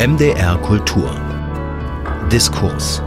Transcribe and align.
MDR 0.00 0.56
Kultur 0.62 1.10
Diskurs 2.32 3.02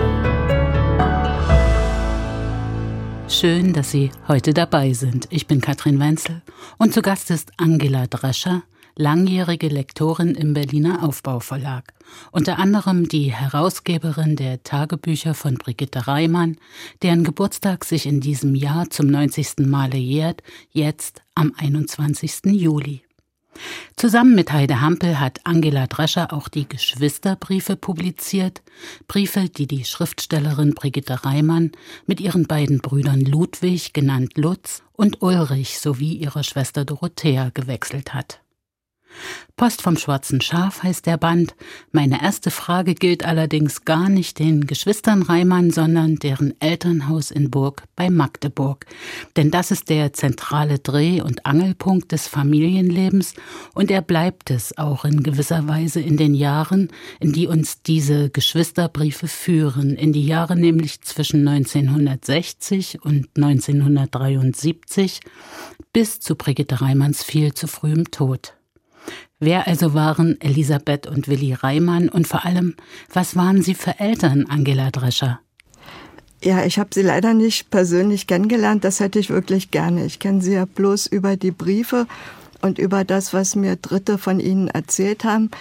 Schön, 3.27 3.73
dass 3.73 3.89
Sie 3.89 4.11
heute 4.27 4.53
dabei 4.53 4.93
sind. 4.93 5.27
Ich 5.31 5.47
bin 5.47 5.59
Katrin 5.59 5.99
Wenzel 5.99 6.43
und 6.77 6.93
zu 6.93 7.01
Gast 7.01 7.31
ist 7.31 7.51
Angela 7.57 8.05
Drescher, 8.05 8.61
langjährige 8.95 9.69
Lektorin 9.69 10.35
im 10.35 10.53
Berliner 10.53 11.01
Aufbauverlag, 11.01 11.95
unter 12.31 12.59
anderem 12.59 13.09
die 13.09 13.33
Herausgeberin 13.33 14.35
der 14.35 14.61
Tagebücher 14.61 15.33
von 15.33 15.55
Brigitte 15.55 16.05
Reimann, 16.05 16.57
deren 17.01 17.23
Geburtstag 17.23 17.85
sich 17.85 18.05
in 18.05 18.21
diesem 18.21 18.53
Jahr 18.53 18.91
zum 18.91 19.07
90. 19.07 19.65
Male 19.65 19.97
jährt, 19.97 20.43
jetzt 20.69 21.23
am 21.33 21.53
21. 21.57 22.41
Juli. 22.51 23.02
Zusammen 23.95 24.35
mit 24.35 24.51
Heide 24.51 24.81
Hampel 24.81 25.19
hat 25.19 25.39
Angela 25.43 25.87
Drescher 25.87 26.33
auch 26.33 26.47
die 26.49 26.67
Geschwisterbriefe 26.67 27.75
publiziert, 27.75 28.61
Briefe, 29.07 29.49
die 29.49 29.67
die 29.67 29.85
Schriftstellerin 29.85 30.73
Brigitte 30.73 31.23
Reimann 31.25 31.71
mit 32.05 32.19
ihren 32.19 32.47
beiden 32.47 32.79
Brüdern 32.79 33.21
Ludwig, 33.21 33.93
genannt 33.93 34.37
Lutz, 34.37 34.83
und 34.93 35.21
Ulrich 35.21 35.79
sowie 35.79 36.13
ihrer 36.13 36.43
Schwester 36.43 36.85
Dorothea 36.85 37.49
gewechselt 37.53 38.13
hat. 38.13 38.42
Post 39.55 39.83
vom 39.83 39.97
schwarzen 39.97 40.41
Schaf 40.41 40.81
heißt 40.81 41.05
der 41.05 41.17
Band. 41.17 41.55
Meine 41.91 42.21
erste 42.23 42.49
Frage 42.49 42.95
gilt 42.95 43.23
allerdings 43.23 43.85
gar 43.85 44.09
nicht 44.09 44.39
den 44.39 44.65
Geschwistern 44.65 45.21
Reimann, 45.21 45.69
sondern 45.69 46.15
deren 46.15 46.59
Elternhaus 46.59 47.29
in 47.29 47.51
Burg 47.51 47.83
bei 47.95 48.09
Magdeburg. 48.09 48.87
Denn 49.35 49.51
das 49.51 49.69
ist 49.69 49.89
der 49.89 50.11
zentrale 50.13 50.79
Dreh- 50.79 51.21
und 51.21 51.45
Angelpunkt 51.45 52.11
des 52.11 52.27
Familienlebens 52.27 53.35
und 53.73 53.91
er 53.91 54.01
bleibt 54.01 54.49
es 54.49 54.77
auch 54.77 55.05
in 55.05 55.21
gewisser 55.21 55.67
Weise 55.67 56.01
in 56.01 56.17
den 56.17 56.33
Jahren, 56.33 56.89
in 57.19 57.31
die 57.31 57.47
uns 57.47 57.83
diese 57.83 58.31
Geschwisterbriefe 58.31 59.27
führen, 59.27 59.95
in 59.95 60.13
die 60.13 60.25
Jahre 60.25 60.55
nämlich 60.55 61.01
zwischen 61.01 61.47
1960 61.47 63.03
und 63.03 63.27
1973 63.35 65.19
bis 65.93 66.19
zu 66.19 66.35
Brigitte 66.35 66.81
Reimanns 66.81 67.23
viel 67.23 67.53
zu 67.53 67.67
frühem 67.67 68.09
Tod. 68.09 68.53
Wer 69.39 69.67
also 69.67 69.93
waren 69.93 70.39
Elisabeth 70.39 71.07
und 71.07 71.27
Willi 71.27 71.53
Reimann 71.53 72.09
und 72.09 72.27
vor 72.27 72.45
allem, 72.45 72.75
was 73.11 73.35
waren 73.35 73.61
sie 73.61 73.73
für 73.73 73.99
Eltern, 73.99 74.45
Angela 74.47 74.89
Drescher? 74.91 75.39
Ja, 76.43 76.65
ich 76.65 76.77
habe 76.77 76.89
sie 76.93 77.01
leider 77.01 77.33
nicht 77.33 77.69
persönlich 77.69 78.27
kennengelernt, 78.27 78.83
das 78.83 78.99
hätte 78.99 79.19
ich 79.19 79.29
wirklich 79.29 79.71
gerne. 79.71 80.05
Ich 80.05 80.19
kenne 80.19 80.41
sie 80.41 80.53
ja 80.53 80.65
bloß 80.65 81.07
über 81.07 81.37
die 81.37 81.51
Briefe 81.51 82.05
und 82.61 82.79
über 82.79 83.03
das, 83.05 83.33
was 83.33 83.55
mir 83.55 83.75
Dritte 83.77 84.17
von 84.17 84.39
ihnen 84.39 84.67
erzählt 84.67 85.23
haben. 85.23 85.51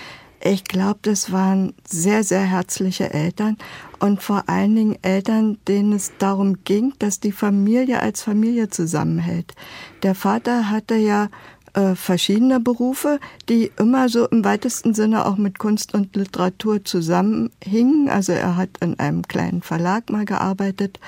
Ich 0.44 0.64
glaube, 0.64 0.98
das 1.02 1.30
waren 1.30 1.72
sehr, 1.86 2.24
sehr 2.24 2.42
herzliche 2.42 3.14
Eltern 3.14 3.58
und 4.00 4.22
vor 4.22 4.48
allen 4.48 4.74
Dingen 4.74 4.96
Eltern, 5.02 5.58
denen 5.68 5.92
es 5.92 6.12
darum 6.18 6.64
ging, 6.64 6.94
dass 6.98 7.20
die 7.20 7.30
Familie 7.30 8.00
als 8.00 8.22
Familie 8.22 8.68
zusammenhält. 8.68 9.54
Der 10.02 10.16
Vater 10.16 10.68
hatte 10.68 10.96
ja 10.96 11.28
äh, 11.74 11.94
verschiedene 11.94 12.60
Berufe, 12.60 13.18
die 13.48 13.70
immer 13.78 14.08
so 14.08 14.26
im 14.28 14.44
weitesten 14.44 14.94
Sinne 14.94 15.26
auch 15.26 15.36
mit 15.36 15.58
Kunst 15.58 15.94
und 15.94 16.14
Literatur 16.16 16.84
zusammenhingen. 16.84 18.08
Also 18.08 18.32
er 18.32 18.56
hat 18.56 18.70
in 18.80 18.98
einem 18.98 19.22
kleinen 19.22 19.62
Verlag 19.62 20.10
mal 20.10 20.24
gearbeitet 20.24 21.00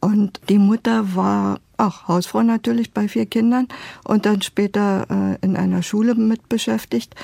und 0.00 0.40
die 0.48 0.58
Mutter 0.58 1.14
war 1.14 1.60
auch 1.76 2.08
Hausfrau 2.08 2.42
natürlich 2.42 2.92
bei 2.92 3.08
vier 3.08 3.26
Kindern 3.26 3.68
und 4.04 4.26
dann 4.26 4.42
später 4.42 5.06
äh, 5.08 5.44
in 5.44 5.56
einer 5.56 5.82
Schule 5.82 6.14
mit 6.14 6.48
beschäftigt. 6.48 7.14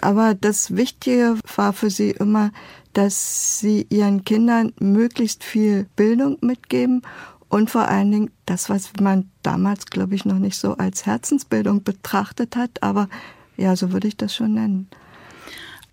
Aber 0.00 0.34
das 0.34 0.76
Wichtige 0.76 1.36
war 1.54 1.72
für 1.72 1.90
sie 1.90 2.10
immer, 2.10 2.50
dass 2.92 3.58
sie 3.60 3.86
ihren 3.90 4.24
Kindern 4.24 4.72
möglichst 4.78 5.44
viel 5.44 5.86
Bildung 5.96 6.38
mitgeben 6.40 7.02
und 7.48 7.70
vor 7.70 7.88
allen 7.88 8.10
Dingen 8.10 8.30
das, 8.44 8.68
was 8.68 8.92
man 9.00 9.30
damals, 9.42 9.86
glaube 9.86 10.14
ich, 10.14 10.24
noch 10.24 10.38
nicht 10.38 10.56
so 10.56 10.76
als 10.76 11.06
Herzensbildung 11.06 11.82
betrachtet 11.82 12.56
hat, 12.56 12.82
aber 12.82 13.08
ja, 13.56 13.76
so 13.76 13.92
würde 13.92 14.08
ich 14.08 14.16
das 14.16 14.34
schon 14.34 14.54
nennen. 14.54 14.88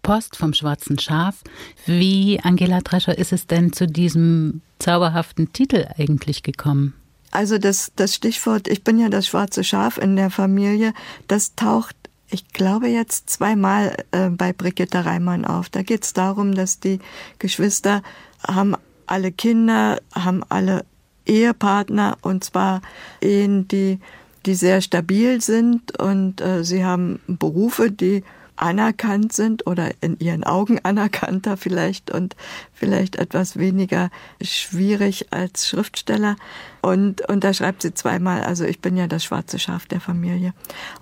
Post 0.02 0.36
vom 0.36 0.53
Schwarzen 0.53 1.00
Schaf. 1.00 1.42
Wie, 1.86 2.40
Angela 2.44 2.81
Drescher, 2.81 3.18
ist 3.18 3.31
es 3.31 3.47
denn 3.47 3.72
zu 3.72 3.88
diesem 3.88 4.62
zauberhaften 4.80 5.53
Titel 5.53 5.88
eigentlich 5.97 6.44
gekommen? 6.44 6.94
Also 7.31 7.58
das, 7.58 7.92
das 7.96 8.13
Stichwort, 8.13 8.68
ich 8.68 8.84
bin 8.84 9.00
ja 9.00 9.09
das 9.09 9.25
schwarze 9.25 9.63
Schaf 9.63 9.97
in 9.97 10.16
der 10.16 10.30
Familie, 10.30 10.94
das 11.28 11.56
taucht, 11.56 11.96
ich 12.30 12.50
glaube, 12.50 12.88
jetzt 12.88 13.30
zweimal 13.30 13.96
äh, 14.12 14.30
bei 14.30 14.53
Brigitte 14.53 15.06
Reimann 15.06 15.46
auf. 15.46 15.69
Da 15.69 15.84
geht 15.84 16.03
es 16.03 16.13
darum, 16.13 16.53
dass 16.53 16.80
die 16.80 17.00
Geschwister 17.40 18.03
haben 18.46 18.75
alle 19.06 19.31
Kinder, 19.31 20.00
haben 20.13 20.44
alle 20.50 20.86
Ehepartner 21.26 22.18
und 22.22 22.44
zwar 22.44 22.82
Ehen, 23.22 23.68
die, 23.68 24.00
die 24.46 24.56
sehr 24.56 24.82
stabil 24.82 25.42
sind 25.42 26.00
und 26.00 26.42
äh, 26.42 26.64
sie 26.64 26.84
haben 26.84 27.20
Berufe, 27.28 27.92
die 27.92 28.24
anerkannt 28.56 29.34
sind 29.34 29.66
oder 29.68 29.92
in 30.02 30.20
ihren 30.20 30.44
Augen 30.44 30.80
anerkannter 30.84 31.58
vielleicht 31.58 32.12
und 32.12 32.36
vielleicht 32.74 33.16
etwas 33.16 33.58
weniger 33.58 34.10
schwierig 34.42 35.28
als 35.32 35.68
Schriftsteller. 35.68 36.36
Und, 36.82 37.28
und 37.30 37.44
da 37.44 37.54
schreibt 37.54 37.82
sie 37.82 37.94
zweimal, 37.94 38.44
also 38.44 38.66
ich 38.66 38.80
bin 38.80 38.98
ja 38.98 39.08
das 39.08 39.24
schwarze 39.24 39.60
Schaf 39.60 39.86
der 39.86 40.02
Familie. 40.02 40.54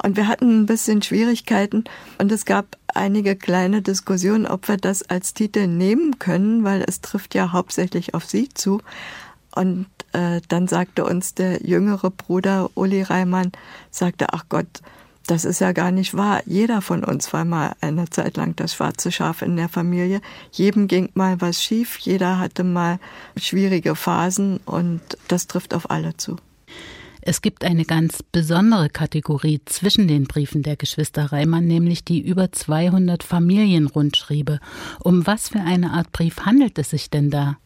Und 0.04 0.16
wir 0.16 0.28
hatten 0.28 0.62
ein 0.62 0.66
bisschen 0.66 1.02
Schwierigkeiten 1.02 1.84
und 2.18 2.32
es 2.32 2.46
gab 2.46 2.78
einige 2.88 3.36
kleine 3.36 3.82
Diskussionen, 3.82 4.46
ob 4.46 4.68
wir 4.68 4.78
das 4.78 5.04
als 5.04 5.34
Titel 5.34 5.68
nehmen 5.68 6.20
können, 6.20 6.64
weil 6.64 6.84
es 6.88 7.02
trifft 7.02 7.36
ja 7.36 7.52
hauptsächlich 7.52 8.14
auf 8.14 8.26
sie 8.26 8.50
zu. 8.50 8.82
Und 9.54 9.88
äh, 10.14 10.42
dann 10.48 10.68
sagte 10.68 11.06
uns 11.06 11.34
der 11.34 11.66
jüngere 11.66 12.10
Bruder 12.12 12.70
Uli 12.76 13.02
Reimann, 13.02 13.52
sagte, 13.90 14.34
ach 14.34 14.46
Gott, 14.50 14.82
das 15.28 15.46
ist 15.46 15.60
ja 15.60 15.72
gar 15.72 15.92
nicht 15.92 16.16
wahr. 16.16 16.42
Jeder 16.46 16.82
von 16.82 17.04
uns 17.04 17.32
war 17.32 17.46
mal 17.46 17.74
eine 17.80 18.10
Zeit 18.10 18.38
lang 18.38 18.56
das 18.56 18.74
schwarze 18.74 19.12
Schaf 19.12 19.42
in 19.42 19.56
der 19.56 19.70
Familie. 19.70 20.22
Jedem 20.52 20.88
ging 20.88 21.10
mal 21.14 21.40
was 21.40 21.64
schief, 21.64 21.98
jeder 22.00 22.40
hatte 22.40 22.64
mal 22.64 23.00
schwierige 23.38 23.96
Phasen 23.96 24.58
und 24.66 25.02
das 25.28 25.48
trifft 25.48 25.74
auf 25.74 25.90
alle 25.90 26.18
zu. 26.18 26.38
Es 27.24 27.44
gibt 27.44 27.64
eine 27.64 27.86
ganz 27.86 28.24
besondere 28.24 28.90
Kategorie 28.90 29.62
zwischen 29.66 30.08
den 30.08 30.24
Briefen 30.24 30.64
der 30.64 30.76
Geschwister 30.76 31.32
Reimann, 31.32 31.68
nämlich 31.68 32.04
die 32.04 32.20
über 32.20 32.52
200 32.52 33.22
Familienrundschriebe. 33.22 34.60
Um 35.04 35.28
was 35.28 35.50
für 35.50 35.60
eine 35.60 35.92
Art 35.92 36.12
Brief 36.12 36.42
handelt 36.42 36.80
es 36.80 36.90
sich 36.90 37.12
denn 37.12 37.30
da? 37.30 37.58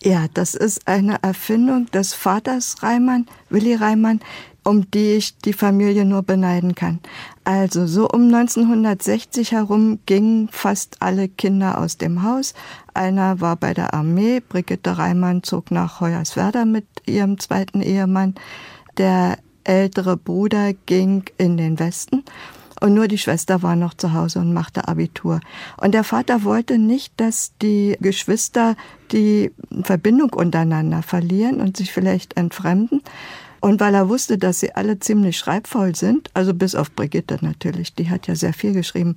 Ja, 0.00 0.26
das 0.32 0.54
ist 0.54 0.86
eine 0.86 1.22
Erfindung 1.22 1.86
des 1.90 2.14
Vaters 2.14 2.82
Reimann, 2.82 3.26
Willi 3.50 3.74
Reimann, 3.74 4.20
um 4.62 4.88
die 4.90 5.14
ich 5.14 5.38
die 5.38 5.52
Familie 5.52 6.04
nur 6.04 6.22
beneiden 6.22 6.76
kann. 6.76 7.00
Also 7.42 7.86
so 7.86 8.08
um 8.08 8.32
1960 8.32 9.52
herum 9.52 9.98
gingen 10.06 10.48
fast 10.52 10.98
alle 11.00 11.28
Kinder 11.28 11.78
aus 11.78 11.96
dem 11.96 12.22
Haus. 12.22 12.54
Einer 12.94 13.40
war 13.40 13.56
bei 13.56 13.74
der 13.74 13.92
Armee, 13.92 14.40
Brigitte 14.40 14.98
Reimann 14.98 15.42
zog 15.42 15.72
nach 15.72 16.00
Hoyerswerda 16.00 16.64
mit 16.64 16.86
ihrem 17.06 17.40
zweiten 17.40 17.80
Ehemann. 17.80 18.36
Der 18.98 19.38
ältere 19.64 20.16
Bruder 20.16 20.74
ging 20.86 21.24
in 21.38 21.56
den 21.56 21.78
Westen 21.80 22.22
und 22.80 22.94
nur 22.94 23.08
die 23.08 23.18
Schwester 23.18 23.62
war 23.62 23.76
noch 23.76 23.94
zu 23.94 24.12
Hause 24.12 24.40
und 24.40 24.52
machte 24.52 24.88
Abitur. 24.88 25.40
Und 25.76 25.92
der 25.92 26.04
Vater 26.04 26.44
wollte 26.44 26.78
nicht, 26.78 27.12
dass 27.16 27.52
die 27.60 27.96
Geschwister 28.00 28.76
die 29.12 29.52
Verbindung 29.82 30.32
untereinander 30.32 31.02
verlieren 31.02 31.60
und 31.60 31.76
sich 31.76 31.92
vielleicht 31.92 32.36
entfremden. 32.36 33.02
Und 33.60 33.80
weil 33.80 33.94
er 33.94 34.08
wusste, 34.08 34.38
dass 34.38 34.60
sie 34.60 34.74
alle 34.74 35.00
ziemlich 35.00 35.36
schreibfaul 35.36 35.96
sind, 35.96 36.30
also 36.34 36.54
bis 36.54 36.74
auf 36.74 36.92
Brigitte 36.92 37.38
natürlich, 37.40 37.94
die 37.94 38.08
hat 38.08 38.28
ja 38.28 38.36
sehr 38.36 38.52
viel 38.52 38.72
geschrieben, 38.72 39.16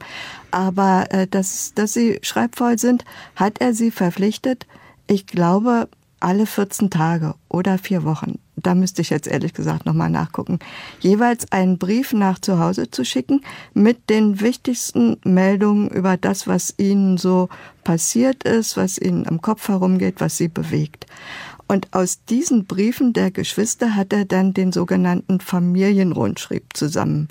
aber 0.50 1.05
äh, 1.11 1.27
dass, 1.27 1.73
dass 1.75 1.94
sie 1.94 2.19
schreibfaul 2.24 2.80
sind, 2.80 3.06
hat 3.36 3.62
er 3.62 3.75
sie 3.75 3.91
verpflichtet, 3.91 4.65
ich 5.06 5.27
glaube, 5.27 5.89
alle 6.19 6.45
14 6.45 6.89
Tage 6.89 7.36
oder 7.50 7.77
vier 7.77 8.03
Wochen, 8.03 8.39
da 8.62 8.75
müsste 8.75 9.02
ich 9.02 9.10
jetzt 9.10 9.28
ehrlich 9.28 9.54
gesagt 9.54 9.86
nochmal 9.86 10.10
nachgucken, 10.10 10.60
jeweils 11.00 11.52
einen 11.52 11.78
Brief 11.78 12.13
nach 12.13 12.40
zu 12.40 12.60
Hause 12.60 12.90
zu 12.90 13.04
schicken 13.04 13.42
mit 13.74 14.10
den 14.10 14.42
wichtigsten 14.42 15.18
Meldungen 15.24 15.90
über 15.90 16.18
das, 16.18 16.48
was 16.48 16.74
ihnen 16.78 17.18
so 17.18 17.50
passiert 17.84 18.44
ist, 18.44 18.78
was 18.78 18.98
ihnen 18.98 19.28
am 19.28 19.42
Kopf 19.42 19.68
herumgeht, 19.68 20.16
was 20.19 20.38
sie 20.38 20.48
bewegt. 20.48 21.06
Und 21.68 21.94
aus 21.94 22.25
diesen 22.25 22.66
Briefen 22.66 23.13
der 23.13 23.31
Geschwister 23.31 23.96
hat 23.96 24.12
er 24.12 24.25
dann 24.25 24.54
den 24.54 24.74
sogenannten 24.74 25.40
Familienrundschrieb 25.40 26.66
zusammen 26.74 27.30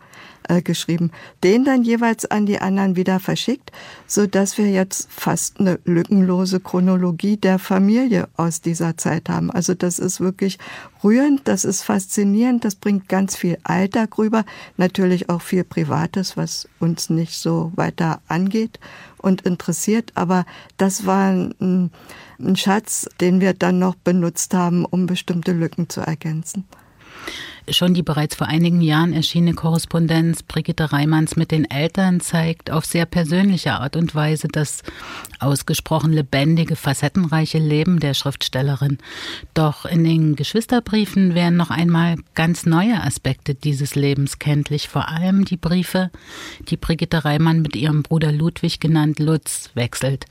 äh, 0.50 0.62
geschrieben, 0.62 1.12
den 1.44 1.64
dann 1.64 1.84
jeweils 1.84 2.28
an 2.28 2.44
die 2.44 2.58
anderen 2.58 2.96
wieder 2.96 3.20
verschickt, 3.20 3.70
so 4.06 4.26
dass 4.26 4.58
wir 4.58 4.68
jetzt 4.68 5.08
fast 5.10 5.60
eine 5.60 5.78
lückenlose 5.84 6.58
Chronologie 6.58 7.36
der 7.36 7.58
Familie 7.58 8.28
aus 8.36 8.60
dieser 8.60 8.96
Zeit 8.96 9.28
haben. 9.28 9.50
Also 9.50 9.74
das 9.74 9.98
ist 10.00 10.20
wirklich 10.20 10.58
rührend, 11.04 11.46
das 11.46 11.64
ist 11.64 11.82
faszinierend, 11.82 12.64
das 12.64 12.74
bringt 12.74 13.08
ganz 13.08 13.36
viel 13.36 13.58
Alltag 13.62 14.18
rüber, 14.18 14.44
natürlich 14.76 15.30
auch 15.30 15.40
viel 15.40 15.62
Privates, 15.62 16.36
was 16.36 16.68
uns 16.80 17.10
nicht 17.10 17.34
so 17.34 17.70
weiter 17.76 18.20
angeht 18.26 18.80
und 19.18 19.42
interessiert, 19.42 20.10
aber 20.16 20.44
das 20.78 21.06
war 21.06 21.30
ein, 21.30 21.90
ein 22.40 22.56
Schatz, 22.56 23.08
den 23.20 23.40
wir 23.40 23.54
dann 23.54 23.78
noch 23.78 23.94
benutzt 23.94 24.52
haben, 24.54 24.84
um 24.84 25.06
bestimmte 25.06 25.52
Lücken 25.52 25.88
zu 25.88 26.00
ergänzen. 26.00 26.64
Schon 27.70 27.94
die 27.94 28.02
bereits 28.02 28.34
vor 28.34 28.48
einigen 28.48 28.80
Jahren 28.80 29.12
erschienene 29.12 29.54
Korrespondenz 29.54 30.42
Brigitte 30.42 30.92
Reimanns 30.92 31.36
mit 31.36 31.52
den 31.52 31.70
Eltern 31.70 32.18
zeigt 32.18 32.70
auf 32.70 32.84
sehr 32.84 33.06
persönliche 33.06 33.74
Art 33.74 33.94
und 33.94 34.12
Weise 34.12 34.48
das 34.48 34.82
ausgesprochen 35.38 36.12
lebendige, 36.12 36.74
facettenreiche 36.74 37.58
Leben 37.58 38.00
der 38.00 38.14
Schriftstellerin. 38.14 38.98
Doch 39.54 39.84
in 39.84 40.02
den 40.02 40.34
Geschwisterbriefen 40.34 41.36
werden 41.36 41.56
noch 41.56 41.70
einmal 41.70 42.16
ganz 42.34 42.66
neue 42.66 43.00
Aspekte 43.02 43.54
dieses 43.54 43.94
Lebens 43.94 44.40
kenntlich, 44.40 44.88
vor 44.88 45.08
allem 45.08 45.44
die 45.44 45.56
Briefe, 45.56 46.10
die 46.68 46.76
Brigitte 46.76 47.24
Reimann 47.24 47.62
mit 47.62 47.76
ihrem 47.76 48.02
Bruder 48.02 48.32
Ludwig 48.32 48.80
genannt 48.80 49.20
Lutz 49.20 49.70
wechselt. 49.74 50.26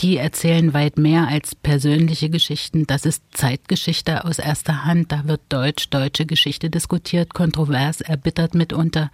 Die 0.00 0.16
erzählen 0.16 0.74
weit 0.74 0.98
mehr 0.98 1.28
als 1.28 1.54
persönliche 1.54 2.28
Geschichten. 2.28 2.88
Das 2.88 3.06
ist 3.06 3.22
Zeitgeschichte 3.32 4.24
aus 4.24 4.40
erster 4.40 4.84
Hand. 4.84 5.12
Da 5.12 5.28
wird 5.28 5.42
deutsch-deutsche 5.48 6.26
Geschichte 6.26 6.71
diskutiert, 6.72 7.34
kontrovers, 7.34 8.00
erbittert 8.00 8.54
mitunter. 8.54 9.10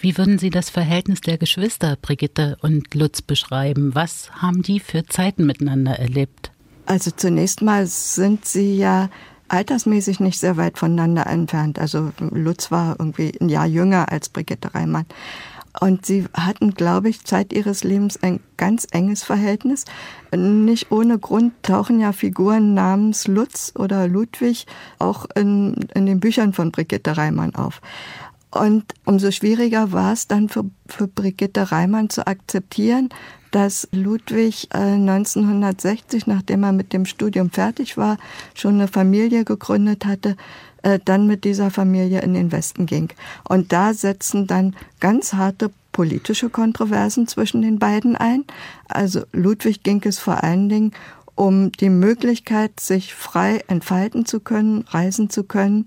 Wie 0.00 0.16
würden 0.16 0.38
Sie 0.38 0.50
das 0.50 0.70
Verhältnis 0.70 1.20
der 1.20 1.36
Geschwister 1.36 1.96
Brigitte 2.00 2.56
und 2.62 2.94
Lutz 2.94 3.20
beschreiben? 3.20 3.94
Was 3.94 4.30
haben 4.32 4.62
die 4.62 4.80
für 4.80 5.04
Zeiten 5.04 5.44
miteinander 5.44 5.98
erlebt? 5.98 6.50
Also 6.86 7.10
zunächst 7.10 7.62
mal 7.62 7.86
sind 7.86 8.44
sie 8.44 8.76
ja 8.76 9.10
altersmäßig 9.48 10.20
nicht 10.20 10.38
sehr 10.38 10.56
weit 10.56 10.78
voneinander 10.78 11.26
entfernt. 11.26 11.78
Also 11.78 12.12
Lutz 12.18 12.70
war 12.70 12.96
irgendwie 12.98 13.32
ein 13.40 13.48
Jahr 13.48 13.66
jünger 13.66 14.10
als 14.10 14.28
Brigitte 14.28 14.74
Reimann. 14.74 15.06
Und 15.80 16.06
sie 16.06 16.26
hatten, 16.34 16.74
glaube 16.74 17.08
ich, 17.08 17.24
Zeit 17.24 17.52
ihres 17.52 17.82
Lebens 17.82 18.22
ein 18.22 18.40
ganz 18.56 18.86
enges 18.92 19.24
Verhältnis. 19.24 19.84
Nicht 20.34 20.92
ohne 20.92 21.18
Grund 21.18 21.52
tauchen 21.62 21.98
ja 21.98 22.12
Figuren 22.12 22.74
namens 22.74 23.26
Lutz 23.26 23.72
oder 23.76 24.06
Ludwig 24.06 24.66
auch 24.98 25.26
in, 25.34 25.74
in 25.94 26.06
den 26.06 26.20
Büchern 26.20 26.52
von 26.52 26.70
Brigitte 26.70 27.16
Reimann 27.16 27.54
auf. 27.54 27.80
Und 28.54 28.84
umso 29.04 29.32
schwieriger 29.32 29.90
war 29.90 30.12
es 30.12 30.28
dann 30.28 30.48
für, 30.48 30.64
für 30.86 31.08
Brigitte 31.08 31.72
Reimann 31.72 32.08
zu 32.08 32.24
akzeptieren, 32.24 33.08
dass 33.50 33.88
Ludwig 33.90 34.68
äh, 34.72 34.78
1960, 34.78 36.28
nachdem 36.28 36.62
er 36.62 36.72
mit 36.72 36.92
dem 36.92 37.04
Studium 37.04 37.50
fertig 37.50 37.96
war, 37.96 38.16
schon 38.54 38.74
eine 38.74 38.88
Familie 38.88 39.44
gegründet 39.44 40.06
hatte, 40.06 40.36
äh, 40.84 41.00
dann 41.04 41.26
mit 41.26 41.44
dieser 41.44 41.70
Familie 41.70 42.20
in 42.20 42.34
den 42.34 42.52
Westen 42.52 42.86
ging. 42.86 43.08
Und 43.48 43.72
da 43.72 43.94
setzen 43.94 44.46
dann 44.46 44.76
ganz 45.00 45.32
harte 45.32 45.70
politische 45.92 46.50
Kontroversen 46.50 47.26
zwischen 47.26 47.62
den 47.62 47.78
beiden 47.78 48.16
ein. 48.16 48.44
Also 48.86 49.22
Ludwig 49.32 49.82
ging 49.82 50.02
es 50.04 50.18
vor 50.18 50.44
allen 50.44 50.68
Dingen 50.68 50.92
um 51.34 51.72
die 51.72 51.88
Möglichkeit, 51.88 52.78
sich 52.78 53.14
frei 53.14 53.64
entfalten 53.66 54.26
zu 54.26 54.40
können, 54.40 54.84
reisen 54.88 55.30
zu 55.30 55.44
können 55.44 55.86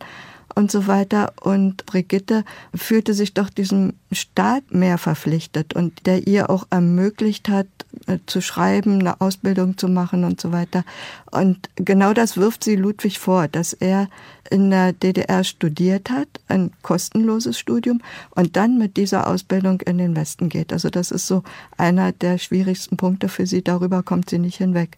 und 0.58 0.72
so 0.72 0.88
weiter. 0.88 1.34
Und 1.40 1.86
Brigitte 1.86 2.44
fühlte 2.74 3.14
sich 3.14 3.36
doch 3.36 3.50
diesem 3.50 3.94
Staat 4.12 4.74
mehr 4.74 4.98
verpflichtet 4.98 5.76
und 5.76 6.08
der 6.08 6.28
ihr 6.28 6.50
auch 6.50 6.66
ermöglicht 6.72 7.48
hat, 7.48 7.68
äh, 8.08 8.18
zu 8.26 8.42
schreiben, 8.42 9.00
eine 9.00 9.22
Ausbildung 9.22 9.78
zu 9.78 9.88
machen 9.88 10.24
und 10.24 10.42
so 10.42 10.52
weiter. 10.52 10.84
Und 11.30 11.70
genau 11.76 12.14
das 12.14 12.38
wirft 12.38 12.64
sie 12.64 12.76
Ludwig 12.76 13.20
vor, 13.20 13.48
dass 13.48 13.74
er 13.74 14.10
in 14.50 14.72
der 14.72 14.94
DDR 14.94 15.44
studiert 15.44 16.10
hat, 16.10 16.28
ein 16.48 16.72
kostenloses 16.82 17.60
Studium, 17.60 18.02
und 18.32 18.56
dann 18.56 18.80
mit 18.80 18.98
dieser 18.98 19.28
Ausbildung 19.28 19.82
in 19.82 20.00
den 20.00 20.16
Westen 20.16 20.50
geht. 20.50 20.74
Also 20.74 20.90
das 20.90 21.12
ist 21.12 21.28
so 21.28 21.44
einer 21.78 22.12
der 22.14 22.40
schwierigsten 22.40 22.98
Punkte 22.98 23.30
für 23.30 23.46
sie. 23.46 23.62
Darüber 23.62 24.02
kommt 24.02 24.30
sie 24.30 24.40
nicht 24.40 24.58
hinweg. 24.58 24.98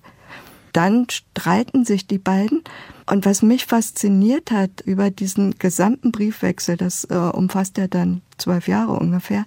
Dann 0.74 1.08
streiten 1.10 1.86
sich 1.86 2.08
die 2.08 2.20
beiden. 2.20 2.64
Und 3.06 3.26
was 3.26 3.42
mich 3.42 3.66
fasziniert 3.66 4.52
hat 4.52 4.82
über 4.82 5.10
diesen 5.10 5.58
gesamten 5.58 6.12
Briefwechsel, 6.12 6.78
das 6.78 7.06
äh, 7.06 7.16
umfasst 7.16 7.78
ja 7.78 7.88
dann 7.88 8.22
zwölf 8.38 8.68
Jahre 8.68 8.94
ungefähr, 8.94 9.46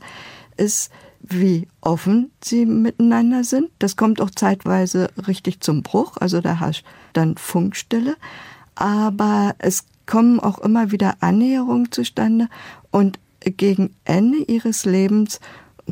ist, 0.57 0.91
wie 1.21 1.69
offen 1.81 2.33
sie 2.43 2.67
miteinander 2.67 3.45
sind. 3.45 3.71
Das 3.79 3.97
kommt 3.97 4.21
auch 4.21 4.31
zeitweise 4.31 5.09
richtig 5.29 5.61
zum 5.61 5.83
Bruch, 5.83 6.17
also 6.19 6.41
da 6.41 6.59
herrscht 6.59 6.85
dann 7.13 7.37
Funkstille. 7.37 8.17
Aber 8.75 9.55
es 9.59 9.85
kommen 10.07 10.41
auch 10.41 10.59
immer 10.59 10.91
wieder 10.91 11.15
Annäherungen 11.21 11.93
zustande 11.93 12.49
und 12.91 13.19
gegen 13.41 13.95
Ende 14.05 14.39
ihres 14.39 14.85
Lebens 14.85 15.41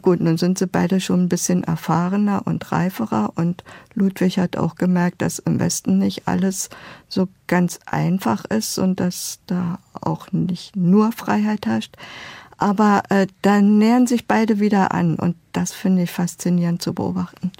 Gut, 0.03 0.21
nun 0.21 0.39
sind 0.39 0.57
sie 0.57 0.69
beide 0.69 1.01
schon 1.01 1.25
ein 1.25 1.29
bisschen 1.29 1.65
erfahrener 1.65 2.43
und 2.45 2.71
reiferer 2.71 3.33
und 3.35 3.65
Ludwig 3.95 4.39
hat 4.39 4.57
auch 4.57 4.77
gemerkt, 4.77 5.21
dass 5.21 5.41
im 5.41 5.59
Westen 5.59 5.99
nicht 5.99 6.29
alles 6.29 6.71
so 7.09 7.29
ganz 7.49 7.81
einfach 7.87 8.45
ist 8.45 8.79
und 8.79 9.01
dass 9.01 9.41
da 9.47 9.81
auch 10.01 10.31
nicht 10.31 10.77
nur 10.77 11.11
Freiheit 11.11 11.67
herrscht. 11.67 11.97
Aber 12.57 13.03
äh, 13.09 13.27
dann 13.43 13.79
nähern 13.79 14.07
sich 14.07 14.29
beide 14.29 14.61
wieder 14.61 14.93
an 14.95 15.17
und 15.17 15.35
das 15.53 15.73
finde 15.73 16.03
ich 16.03 16.11
faszinierend 16.11 16.81
zu 16.81 16.95
beobachten. 16.95 17.51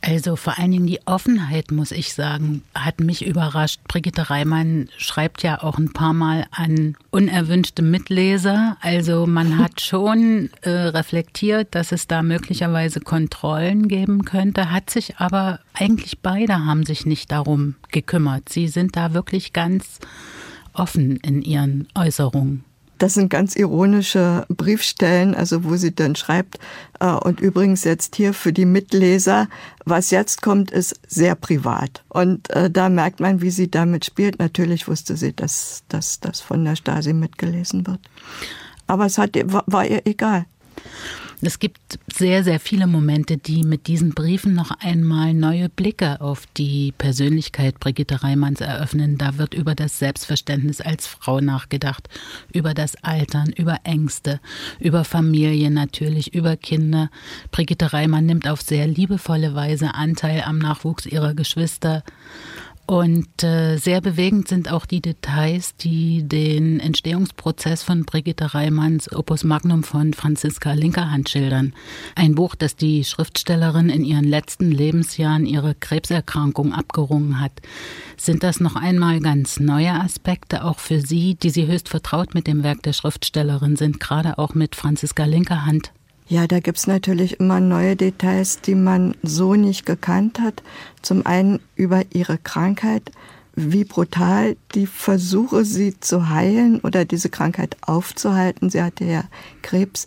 Also 0.00 0.36
vor 0.36 0.58
allen 0.58 0.70
Dingen 0.70 0.86
die 0.86 1.00
Offenheit, 1.06 1.72
muss 1.72 1.90
ich 1.90 2.14
sagen, 2.14 2.62
hat 2.74 3.00
mich 3.00 3.26
überrascht. 3.26 3.80
Brigitte 3.88 4.30
Reimann 4.30 4.88
schreibt 4.96 5.42
ja 5.42 5.62
auch 5.62 5.78
ein 5.78 5.92
paar 5.92 6.12
Mal 6.12 6.46
an 6.50 6.96
unerwünschte 7.10 7.82
Mitleser. 7.82 8.76
Also 8.80 9.26
man 9.26 9.58
hat 9.58 9.80
schon 9.80 10.50
äh, 10.62 10.70
reflektiert, 10.70 11.74
dass 11.74 11.92
es 11.92 12.06
da 12.06 12.22
möglicherweise 12.22 13.00
Kontrollen 13.00 13.88
geben 13.88 14.24
könnte, 14.24 14.70
hat 14.70 14.90
sich 14.90 15.16
aber 15.18 15.60
eigentlich 15.74 16.20
beide 16.20 16.64
haben 16.66 16.86
sich 16.86 17.04
nicht 17.06 17.32
darum 17.32 17.74
gekümmert. 17.90 18.48
Sie 18.48 18.68
sind 18.68 18.96
da 18.96 19.12
wirklich 19.12 19.52
ganz 19.52 19.98
offen 20.72 21.16
in 21.16 21.42
ihren 21.42 21.88
Äußerungen. 21.94 22.64
Das 22.98 23.14
sind 23.14 23.28
ganz 23.28 23.56
ironische 23.56 24.46
Briefstellen, 24.48 25.34
also 25.34 25.64
wo 25.64 25.76
sie 25.76 25.94
dann 25.94 26.16
schreibt, 26.16 26.58
äh, 27.00 27.06
und 27.06 27.40
übrigens 27.40 27.84
jetzt 27.84 28.16
hier 28.16 28.32
für 28.32 28.52
die 28.52 28.64
Mitleser, 28.64 29.48
was 29.84 30.10
jetzt 30.10 30.42
kommt, 30.42 30.70
ist 30.70 31.00
sehr 31.06 31.34
privat. 31.34 32.04
Und 32.08 32.50
äh, 32.50 32.70
da 32.70 32.88
merkt 32.88 33.20
man, 33.20 33.40
wie 33.40 33.50
sie 33.50 33.70
damit 33.70 34.04
spielt. 34.04 34.38
Natürlich 34.38 34.88
wusste 34.88 35.16
sie, 35.16 35.34
dass, 35.34 35.84
das 35.88 36.40
von 36.40 36.64
der 36.64 36.76
Stasi 36.76 37.12
mitgelesen 37.12 37.86
wird. 37.86 38.00
Aber 38.86 39.06
es 39.06 39.18
hat, 39.18 39.30
war 39.44 39.86
ihr 39.86 40.06
egal. 40.06 40.46
Es 41.42 41.58
gibt 41.58 41.98
sehr, 42.10 42.42
sehr 42.44 42.58
viele 42.58 42.86
Momente, 42.86 43.36
die 43.36 43.62
mit 43.62 43.88
diesen 43.88 44.14
Briefen 44.14 44.54
noch 44.54 44.70
einmal 44.80 45.34
neue 45.34 45.68
Blicke 45.68 46.22
auf 46.22 46.46
die 46.56 46.92
Persönlichkeit 46.96 47.78
Brigitte 47.78 48.22
Reimanns 48.22 48.62
eröffnen. 48.62 49.18
Da 49.18 49.36
wird 49.36 49.52
über 49.52 49.74
das 49.74 49.98
Selbstverständnis 49.98 50.80
als 50.80 51.06
Frau 51.06 51.40
nachgedacht, 51.40 52.08
über 52.54 52.72
das 52.72 52.96
Altern, 53.04 53.52
über 53.52 53.80
Ängste, 53.84 54.40
über 54.80 55.04
Familie 55.04 55.70
natürlich, 55.70 56.32
über 56.32 56.56
Kinder. 56.56 57.10
Brigitte 57.50 57.92
Reimann 57.92 58.24
nimmt 58.24 58.48
auf 58.48 58.62
sehr 58.62 58.86
liebevolle 58.86 59.54
Weise 59.54 59.94
Anteil 59.94 60.42
am 60.42 60.58
Nachwuchs 60.58 61.04
ihrer 61.04 61.34
Geschwister. 61.34 62.02
Und 62.86 63.42
äh, 63.42 63.78
sehr 63.78 64.00
bewegend 64.00 64.46
sind 64.46 64.70
auch 64.70 64.86
die 64.86 65.00
Details, 65.00 65.74
die 65.74 66.22
den 66.22 66.78
Entstehungsprozess 66.78 67.82
von 67.82 68.04
Brigitte 68.04 68.54
Reimanns 68.54 69.12
Opus 69.12 69.42
Magnum 69.42 69.82
von 69.82 70.14
Franziska 70.14 70.72
Linkerhand 70.72 71.28
schildern. 71.28 71.74
Ein 72.14 72.36
Buch, 72.36 72.54
das 72.54 72.76
die 72.76 73.02
Schriftstellerin 73.02 73.88
in 73.88 74.04
ihren 74.04 74.24
letzten 74.24 74.70
Lebensjahren 74.70 75.46
ihre 75.46 75.74
Krebserkrankung 75.74 76.72
abgerungen 76.72 77.40
hat. 77.40 77.52
Sind 78.16 78.44
das 78.44 78.60
noch 78.60 78.76
einmal 78.76 79.18
ganz 79.18 79.58
neue 79.58 79.92
Aspekte 79.92 80.62
auch 80.62 80.78
für 80.78 81.00
Sie, 81.00 81.34
die 81.34 81.50
Sie 81.50 81.66
höchst 81.66 81.88
vertraut 81.88 82.34
mit 82.34 82.46
dem 82.46 82.62
Werk 82.62 82.84
der 82.84 82.92
Schriftstellerin 82.92 83.74
sind, 83.74 83.98
gerade 83.98 84.38
auch 84.38 84.54
mit 84.54 84.76
Franziska 84.76 85.24
Linkerhand? 85.24 85.90
Ja, 86.28 86.48
da 86.48 86.58
gibt's 86.58 86.88
natürlich 86.88 87.38
immer 87.38 87.60
neue 87.60 87.94
Details, 87.94 88.60
die 88.60 88.74
man 88.74 89.14
so 89.22 89.54
nicht 89.54 89.86
gekannt 89.86 90.40
hat. 90.40 90.62
Zum 91.00 91.24
einen 91.24 91.60
über 91.76 92.02
ihre 92.12 92.36
Krankheit, 92.36 93.12
wie 93.54 93.84
brutal 93.84 94.56
die 94.74 94.88
Versuche, 94.88 95.64
sie 95.64 96.00
zu 96.00 96.28
heilen 96.28 96.80
oder 96.80 97.04
diese 97.04 97.28
Krankheit 97.28 97.76
aufzuhalten, 97.80 98.70
sie 98.70 98.82
hatte 98.82 99.04
ja 99.04 99.22
Krebs, 99.62 100.06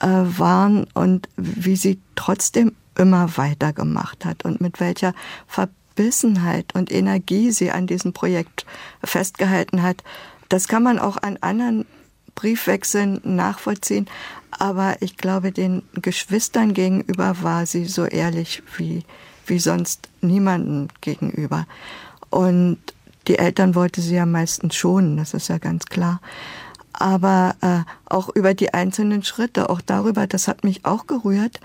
äh, 0.00 0.06
waren 0.06 0.86
und 0.94 1.28
wie 1.36 1.76
sie 1.76 2.00
trotzdem 2.16 2.72
immer 2.96 3.36
weitergemacht 3.36 4.24
hat 4.24 4.46
und 4.46 4.62
mit 4.62 4.80
welcher 4.80 5.14
Verbissenheit 5.46 6.74
und 6.74 6.90
Energie 6.90 7.50
sie 7.50 7.70
an 7.70 7.86
diesem 7.86 8.14
Projekt 8.14 8.64
festgehalten 9.02 9.82
hat. 9.82 10.02
Das 10.48 10.68
kann 10.68 10.82
man 10.82 10.98
auch 10.98 11.18
an 11.18 11.36
anderen 11.42 11.84
Briefwechseln 12.34 13.20
nachvollziehen, 13.22 14.06
aber 14.58 14.96
ich 15.00 15.16
glaube, 15.16 15.52
den 15.52 15.82
Geschwistern 15.94 16.74
gegenüber 16.74 17.36
war 17.42 17.66
sie 17.66 17.86
so 17.86 18.04
ehrlich 18.04 18.62
wie, 18.76 19.04
wie 19.46 19.58
sonst 19.58 20.08
niemanden 20.20 20.88
gegenüber. 21.00 21.66
Und 22.30 22.78
die 23.28 23.38
Eltern 23.38 23.74
wollte 23.74 24.00
sie 24.00 24.16
ja 24.16 24.26
meistens 24.26 24.74
schonen, 24.74 25.16
das 25.16 25.34
ist 25.34 25.48
ja 25.48 25.58
ganz 25.58 25.86
klar. 25.86 26.20
Aber 26.92 27.56
äh, 27.60 27.80
auch 28.06 28.28
über 28.28 28.54
die 28.54 28.72
einzelnen 28.72 29.24
Schritte, 29.24 29.70
auch 29.70 29.80
darüber, 29.80 30.26
das 30.26 30.46
hat 30.46 30.62
mich 30.62 30.84
auch 30.84 31.06
gerührt 31.06 31.60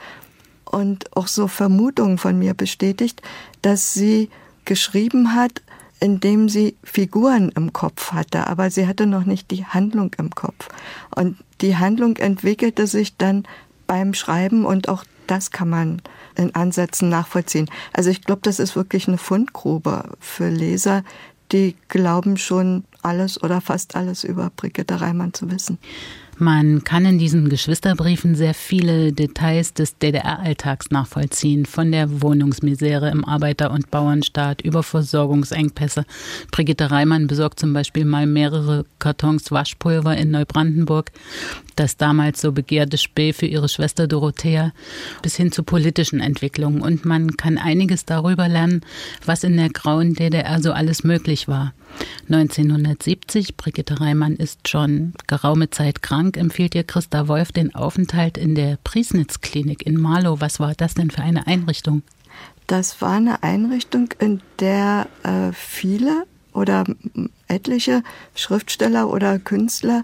und 0.65 1.15
auch 1.15 1.27
so 1.27 1.47
Vermutungen 1.47 2.17
von 2.17 2.37
mir 2.39 2.53
bestätigt, 2.53 3.21
dass 3.61 3.93
sie 3.93 4.29
geschrieben 4.65 5.35
hat, 5.35 5.61
indem 5.99 6.49
sie 6.49 6.77
Figuren 6.83 7.49
im 7.49 7.73
Kopf 7.73 8.11
hatte, 8.11 8.47
aber 8.47 8.69
sie 8.69 8.87
hatte 8.87 9.05
noch 9.05 9.25
nicht 9.25 9.51
die 9.51 9.65
Handlung 9.65 10.11
im 10.17 10.29
Kopf. 10.31 10.69
Und 11.15 11.37
die 11.61 11.77
Handlung 11.77 12.17
entwickelte 12.17 12.87
sich 12.87 13.17
dann 13.17 13.43
beim 13.87 14.13
Schreiben 14.13 14.65
und 14.65 14.87
auch 14.87 15.03
das 15.27 15.51
kann 15.51 15.69
man 15.69 16.01
in 16.35 16.55
Ansätzen 16.55 17.09
nachvollziehen. 17.09 17.69
Also 17.93 18.09
ich 18.09 18.21
glaube, 18.21 18.41
das 18.43 18.59
ist 18.59 18.75
wirklich 18.75 19.07
eine 19.07 19.17
Fundgrube 19.17 20.03
für 20.19 20.49
Leser, 20.49 21.03
die 21.51 21.75
glauben 21.87 22.37
schon 22.37 22.83
alles 23.01 23.41
oder 23.41 23.61
fast 23.61 23.95
alles 23.95 24.23
über 24.23 24.51
Brigitte 24.55 25.01
Reimann 25.01 25.33
zu 25.33 25.49
wissen. 25.51 25.79
Man 26.41 26.85
kann 26.85 27.05
in 27.05 27.19
diesen 27.19 27.49
Geschwisterbriefen 27.49 28.33
sehr 28.33 28.53
viele 28.53 29.11
Details 29.11 29.73
des 29.73 29.97
DDR-Alltags 29.97 30.89
nachvollziehen, 30.89 31.65
von 31.65 31.91
der 31.91 32.21
Wohnungsmisere 32.21 33.09
im 33.09 33.25
Arbeiter- 33.25 33.71
und 33.71 33.91
Bauernstaat 33.91 34.61
über 34.61 34.81
Versorgungsengpässe. 34.81 36.05
Brigitte 36.49 36.91
Reimann 36.91 37.27
besorgt 37.27 37.59
zum 37.59 37.73
Beispiel 37.73 38.05
mal 38.05 38.25
mehrere 38.25 38.85
Kartons 38.99 39.51
Waschpulver 39.51 40.15
in 40.15 40.31
Neubrandenburg, 40.31 41.11
das 41.75 41.97
damals 41.97 42.39
so 42.39 42.53
begehrte 42.53 42.97
Spee 42.97 43.33
für 43.33 43.45
ihre 43.45 43.67
Schwester 43.67 44.07
Dorothea, 44.07 44.71
bis 45.21 45.35
hin 45.35 45.51
zu 45.51 45.63
politischen 45.63 46.21
Entwicklungen. 46.21 46.81
Und 46.81 47.03
man 47.03 47.35
kann 47.35 47.57
einiges 47.57 48.05
darüber 48.05 48.47
lernen, 48.47 48.79
was 49.25 49.43
in 49.43 49.57
der 49.57 49.69
grauen 49.69 50.13
DDR 50.13 50.61
so 50.61 50.71
alles 50.71 51.03
möglich 51.03 51.49
war. 51.49 51.73
1970, 52.29 53.57
Brigitte 53.57 53.99
Reimann 53.99 54.35
ist 54.35 54.67
schon 54.67 55.13
geraume 55.27 55.69
Zeit 55.69 56.01
krank, 56.01 56.28
empfiehlt 56.37 56.75
ihr 56.75 56.83
Christa 56.83 57.27
Wolf 57.27 57.51
den 57.51 57.75
Aufenthalt 57.75 58.37
in 58.37 58.55
der 58.55 58.77
Priesnitz-Klinik 58.83 59.85
in 59.85 59.99
Marlow. 59.99 60.41
Was 60.41 60.59
war 60.59 60.73
das 60.75 60.93
denn 60.93 61.11
für 61.11 61.21
eine 61.21 61.47
Einrichtung? 61.47 62.03
Das 62.67 63.01
war 63.01 63.13
eine 63.13 63.43
Einrichtung, 63.43 64.09
in 64.19 64.41
der 64.59 65.07
äh, 65.23 65.51
viele 65.53 66.25
oder 66.53 66.83
etliche 67.47 68.03
Schriftsteller 68.35 69.09
oder 69.09 69.39
Künstler 69.39 70.03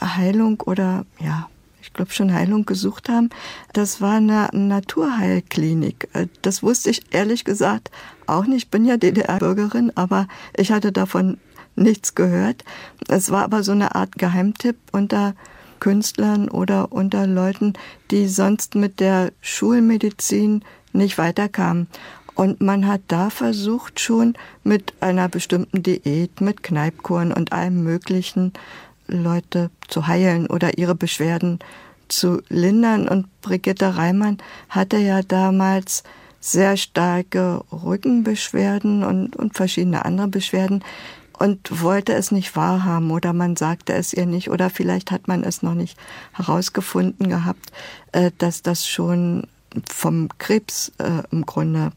Heilung 0.00 0.60
oder 0.60 1.04
ja, 1.18 1.48
ich 1.80 1.92
glaube 1.92 2.12
schon 2.12 2.32
Heilung 2.32 2.66
gesucht 2.66 3.08
haben. 3.08 3.30
Das 3.72 4.00
war 4.00 4.16
eine 4.16 4.48
Naturheilklinik. 4.52 6.08
Äh, 6.12 6.26
das 6.42 6.62
wusste 6.62 6.90
ich 6.90 7.02
ehrlich 7.12 7.44
gesagt 7.44 7.90
auch 8.26 8.46
nicht. 8.46 8.64
Ich 8.64 8.70
bin 8.70 8.84
ja 8.84 8.96
DDR-Bürgerin, 8.96 9.92
aber 9.94 10.26
ich 10.56 10.72
hatte 10.72 10.92
davon 10.92 11.38
nichts 11.76 12.14
gehört. 12.14 12.64
Es 13.08 13.30
war 13.30 13.44
aber 13.44 13.62
so 13.62 13.72
eine 13.72 13.94
Art 13.94 14.12
Geheimtipp 14.16 14.76
unter 14.92 15.34
Künstlern 15.80 16.48
oder 16.48 16.92
unter 16.92 17.26
Leuten, 17.26 17.74
die 18.10 18.28
sonst 18.28 18.74
mit 18.74 19.00
der 19.00 19.32
Schulmedizin 19.40 20.64
nicht 20.92 21.18
weiterkamen. 21.18 21.88
Und 22.34 22.60
man 22.60 22.86
hat 22.86 23.00
da 23.08 23.30
versucht 23.30 23.98
schon 23.98 24.34
mit 24.62 24.92
einer 25.00 25.28
bestimmten 25.28 25.82
Diät, 25.82 26.40
mit 26.40 26.62
Kneipkuren 26.62 27.32
und 27.32 27.52
allem 27.52 27.82
Möglichen 27.82 28.52
Leute 29.08 29.70
zu 29.88 30.06
heilen 30.06 30.46
oder 30.46 30.76
ihre 30.78 30.94
Beschwerden 30.94 31.60
zu 32.08 32.42
lindern. 32.48 33.08
Und 33.08 33.26
Brigitte 33.40 33.96
Reimann 33.96 34.38
hatte 34.68 34.98
ja 34.98 35.22
damals 35.22 36.02
sehr 36.40 36.76
starke 36.76 37.64
Rückenbeschwerden 37.72 39.02
und, 39.02 39.34
und 39.36 39.54
verschiedene 39.54 40.04
andere 40.04 40.28
Beschwerden 40.28 40.84
und 41.38 41.82
wollte 41.82 42.14
es 42.14 42.32
nicht 42.32 42.56
wahrhaben 42.56 43.10
oder 43.10 43.32
man 43.32 43.56
sagte 43.56 43.92
es 43.92 44.12
ihr 44.12 44.26
nicht 44.26 44.50
oder 44.50 44.70
vielleicht 44.70 45.10
hat 45.10 45.28
man 45.28 45.42
es 45.42 45.62
noch 45.62 45.74
nicht 45.74 45.98
herausgefunden 46.32 47.28
gehabt, 47.28 47.72
äh, 48.12 48.30
dass 48.38 48.62
das 48.62 48.86
schon 48.86 49.46
vom 49.88 50.28
Krebs 50.38 50.92
äh, 50.98 51.22
im 51.30 51.44
Grunde 51.44 51.92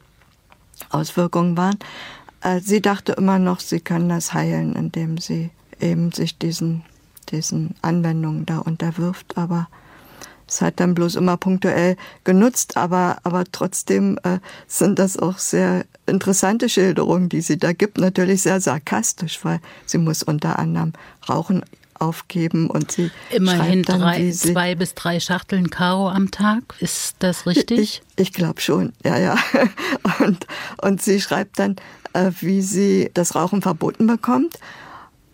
Auswirkungen 0.89 1.58
waren. 1.58 1.77
Äh, 2.41 2.60
sie 2.60 2.81
dachte 2.81 3.13
immer 3.13 3.39
noch, 3.39 3.60
sie 3.60 3.79
kann 3.79 4.10
das 4.10 4.34
heilen, 4.34 4.75
indem 4.75 5.17
sie 5.17 5.51
eben 5.79 6.12
sich 6.12 6.38
diesen, 6.38 6.84
diesen 7.31 7.75
Anwendungen 7.81 8.46
da 8.46 8.60
unterwirft, 8.60 9.38
aber 9.38 9.67
es 10.50 10.62
hat 10.62 10.79
dann 10.79 10.96
bloß 10.96 11.15
immer 11.15 11.38
punktuell 11.38 11.96
genutzt, 12.24 12.75
aber, 12.75 13.20
aber 13.24 13.44
trotzdem 13.51 14.18
äh, 14.24 14.39
sind 14.68 15.00
das 15.00 15.18
auch 15.18 15.38
sehr 15.38 15.86
interessante 16.08 16.68
Schilderungen, 16.70 17.29
die 17.29 17.41
sie 17.41 17.58
da 17.58 17.72
gibt. 17.72 18.00
Natürlich 18.00 18.41
sehr 18.41 18.60
sarkastisch, 18.60 19.39
weil 19.44 19.60
sie 19.86 20.00
muss 20.00 20.24
unter 20.24 20.58
anderem 20.58 20.94
Rauchen 21.29 21.63
aufgeben 21.94 22.70
und 22.70 22.91
sie 22.91 23.12
immerhin 23.29 23.84
dann, 23.84 24.00
drei, 24.00 24.32
zwei 24.32 24.74
bis 24.74 24.96
drei 24.96 25.20
Schachteln 25.20 25.70
Karo 25.70 26.10
am 26.10 26.32
Tag. 26.32 26.63
Ist 26.79 27.18
das 27.20 27.46
richtig? 27.46 27.79
Ich, 27.79 28.01
ich 28.15 28.34
glaube 28.34 28.62
schon, 28.62 28.94
ja, 29.03 29.18
ja. 29.18 29.38
Und, 30.20 30.48
und 30.82 31.01
sie 31.01 31.22
schreibt 31.22 31.60
dann, 31.60 31.75
äh, 32.13 32.32
wie 32.39 32.62
sie 32.62 33.12
das 33.13 33.36
Rauchen 33.36 33.62
verboten 33.62 34.08
bekommt 34.08 34.58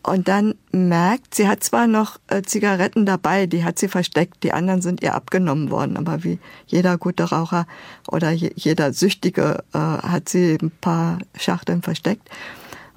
und 0.05 0.27
dann 0.27 0.55
merkt, 0.71 1.33
sie 1.33 1.47
hat 1.47 1.63
zwar 1.63 1.87
noch 1.87 2.19
äh, 2.27 2.43
Zigaretten 2.43 3.05
dabei, 3.05 3.47
die 3.47 3.63
hat 3.63 3.79
sie 3.79 3.87
versteckt, 3.87 4.43
die 4.43 4.53
anderen 4.53 4.81
sind 4.81 5.01
ihr 5.01 5.15
abgenommen 5.15 5.71
worden, 5.71 5.97
aber 5.97 6.23
wie 6.23 6.39
jeder 6.67 6.97
gute 6.97 7.23
Raucher 7.23 7.65
oder 8.11 8.29
je, 8.29 8.51
jeder 8.55 8.93
Süchtige 8.93 9.63
äh, 9.73 9.77
hat 9.77 10.29
sie 10.29 10.57
ein 10.61 10.71
paar 10.79 11.17
Schachteln 11.35 11.81
versteckt 11.81 12.29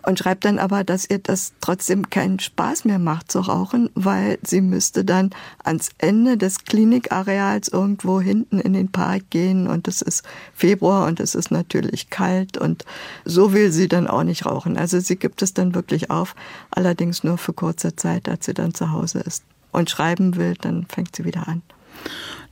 und 0.02 0.18
schreibt 0.18 0.44
dann 0.44 0.58
aber, 0.58 0.84
dass 0.84 1.08
ihr 1.08 1.18
das 1.18 1.52
trotzdem 1.60 2.10
keinen 2.10 2.38
Spaß 2.38 2.84
mehr 2.84 2.98
macht 2.98 3.30
zu 3.30 3.40
rauchen, 3.40 3.90
weil 3.94 4.38
sie 4.42 4.60
müsste 4.60 5.04
dann 5.04 5.30
ans 5.62 5.90
Ende 5.98 6.36
des 6.36 6.64
Klinikareals 6.64 7.68
irgendwo 7.68 8.20
hinten 8.20 8.60
in 8.60 8.72
den 8.72 8.90
Park 8.90 9.30
gehen 9.30 9.66
und 9.66 9.88
es 9.88 10.02
ist 10.02 10.24
Februar 10.54 11.06
und 11.06 11.20
es 11.20 11.34
ist 11.34 11.50
natürlich 11.50 12.10
kalt 12.10 12.58
und 12.58 12.84
so 13.24 13.52
will 13.52 13.72
sie 13.72 13.88
dann 13.88 14.06
auch 14.06 14.24
nicht 14.24 14.46
rauchen. 14.46 14.76
Also 14.76 15.00
sie 15.00 15.16
gibt 15.16 15.42
es 15.42 15.54
dann 15.54 15.74
wirklich 15.74 16.10
auf, 16.10 16.34
allerdings 16.70 17.24
nur 17.24 17.38
für 17.38 17.52
kurze 17.52 17.96
Zeit, 17.96 18.28
als 18.28 18.46
sie 18.46 18.54
dann 18.54 18.74
zu 18.74 18.92
Hause 18.92 19.20
ist 19.20 19.44
und 19.72 19.90
schreiben 19.90 20.36
will, 20.36 20.54
dann 20.60 20.86
fängt 20.86 21.16
sie 21.16 21.24
wieder 21.24 21.48
an. 21.48 21.62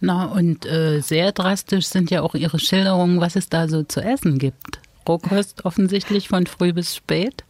Na, 0.00 0.26
und 0.26 0.66
äh, 0.66 1.00
sehr 1.00 1.32
drastisch 1.32 1.86
sind 1.86 2.10
ja 2.10 2.22
auch 2.22 2.34
ihre 2.34 2.58
Schilderungen, 2.58 3.20
was 3.20 3.36
es 3.36 3.48
da 3.48 3.68
so 3.68 3.82
zu 3.82 4.00
essen 4.00 4.38
gibt. 4.38 4.80
Rohkost 5.08 5.64
offensichtlich 5.64 6.28
von 6.28 6.46
früh 6.46 6.72
bis 6.72 6.96
spät? 6.96 7.44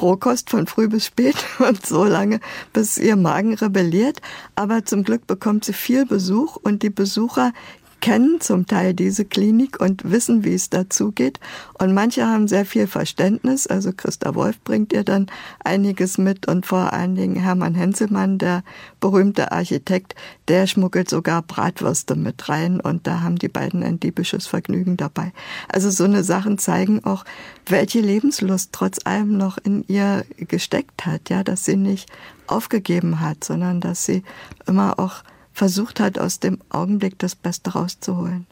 Rohkost 0.00 0.50
von 0.50 0.66
früh 0.66 0.88
bis 0.88 1.06
spät 1.06 1.36
und 1.58 1.84
so 1.84 2.04
lange, 2.04 2.40
bis 2.72 2.98
ihr 2.98 3.16
Magen 3.16 3.54
rebelliert. 3.54 4.20
Aber 4.54 4.84
zum 4.84 5.02
Glück 5.04 5.26
bekommt 5.26 5.64
sie 5.64 5.72
viel 5.72 6.06
Besuch 6.06 6.56
und 6.56 6.82
die 6.82 6.90
Besucher 6.90 7.52
kennen 8.00 8.40
zum 8.40 8.66
Teil 8.66 8.94
diese 8.94 9.24
Klinik 9.24 9.80
und 9.80 10.10
wissen, 10.10 10.44
wie 10.44 10.54
es 10.54 10.70
dazu 10.70 11.12
geht. 11.12 11.40
Und 11.78 11.94
manche 11.94 12.26
haben 12.26 12.48
sehr 12.48 12.64
viel 12.64 12.86
Verständnis. 12.86 13.66
Also 13.66 13.92
Christa 13.92 14.34
Wolf 14.34 14.60
bringt 14.62 14.92
ihr 14.92 15.04
dann 15.04 15.26
einiges 15.64 16.18
mit 16.18 16.46
und 16.46 16.66
vor 16.66 16.92
allen 16.92 17.14
Dingen 17.14 17.36
Hermann 17.36 17.74
Henselmann, 17.74 18.38
der 18.38 18.62
berühmte 19.00 19.52
Architekt, 19.52 20.14
der 20.48 20.66
schmuggelt 20.66 21.10
sogar 21.10 21.42
Bratwürste 21.42 22.14
mit 22.14 22.48
rein 22.48 22.80
und 22.80 23.06
da 23.06 23.20
haben 23.20 23.36
die 23.36 23.48
beiden 23.48 23.82
ein 23.82 24.00
diebisches 24.00 24.46
Vergnügen 24.46 24.96
dabei. 24.96 25.32
Also 25.68 25.90
so 25.90 26.04
eine 26.04 26.24
Sachen 26.24 26.58
zeigen 26.58 27.04
auch, 27.04 27.24
welche 27.66 28.00
Lebenslust 28.00 28.70
trotz 28.72 28.98
allem 29.04 29.36
noch 29.36 29.58
in 29.58 29.84
ihr 29.88 30.24
gesteckt 30.36 31.06
hat, 31.06 31.30
ja, 31.30 31.42
dass 31.42 31.64
sie 31.64 31.76
nicht 31.76 32.10
aufgegeben 32.46 33.20
hat, 33.20 33.44
sondern 33.44 33.80
dass 33.80 34.04
sie 34.04 34.22
immer 34.66 34.98
auch 34.98 35.22
versucht 35.58 36.00
hat, 36.00 36.18
aus 36.18 36.38
dem 36.38 36.58
Augenblick 36.70 37.18
das 37.18 37.34
Beste 37.34 37.72
rauszuholen. 37.72 38.46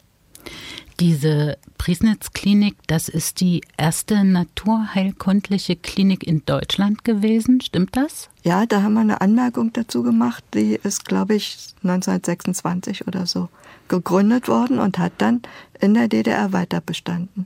Diese 0.99 1.57
Priesnitz-Klinik, 1.77 2.75
das 2.87 3.07
ist 3.07 3.39
die 3.39 3.61
erste 3.77 4.23
naturheilkundliche 4.23 5.75
Klinik 5.75 6.25
in 6.25 6.43
Deutschland 6.45 7.03
gewesen, 7.03 7.61
stimmt 7.61 7.95
das? 7.95 8.29
Ja, 8.43 8.65
da 8.65 8.81
haben 8.81 8.95
wir 8.95 9.01
eine 9.01 9.21
Anmerkung 9.21 9.71
dazu 9.73 10.03
gemacht. 10.03 10.43
Die 10.53 10.79
ist, 10.83 11.05
glaube 11.05 11.35
ich, 11.35 11.57
1926 11.83 13.07
oder 13.07 13.25
so 13.25 13.47
gegründet 13.87 14.47
worden 14.47 14.79
und 14.79 14.97
hat 14.97 15.13
dann 15.19 15.43
in 15.79 15.93
der 15.93 16.07
DDR 16.07 16.51
weiter 16.51 16.81
bestanden. 16.81 17.45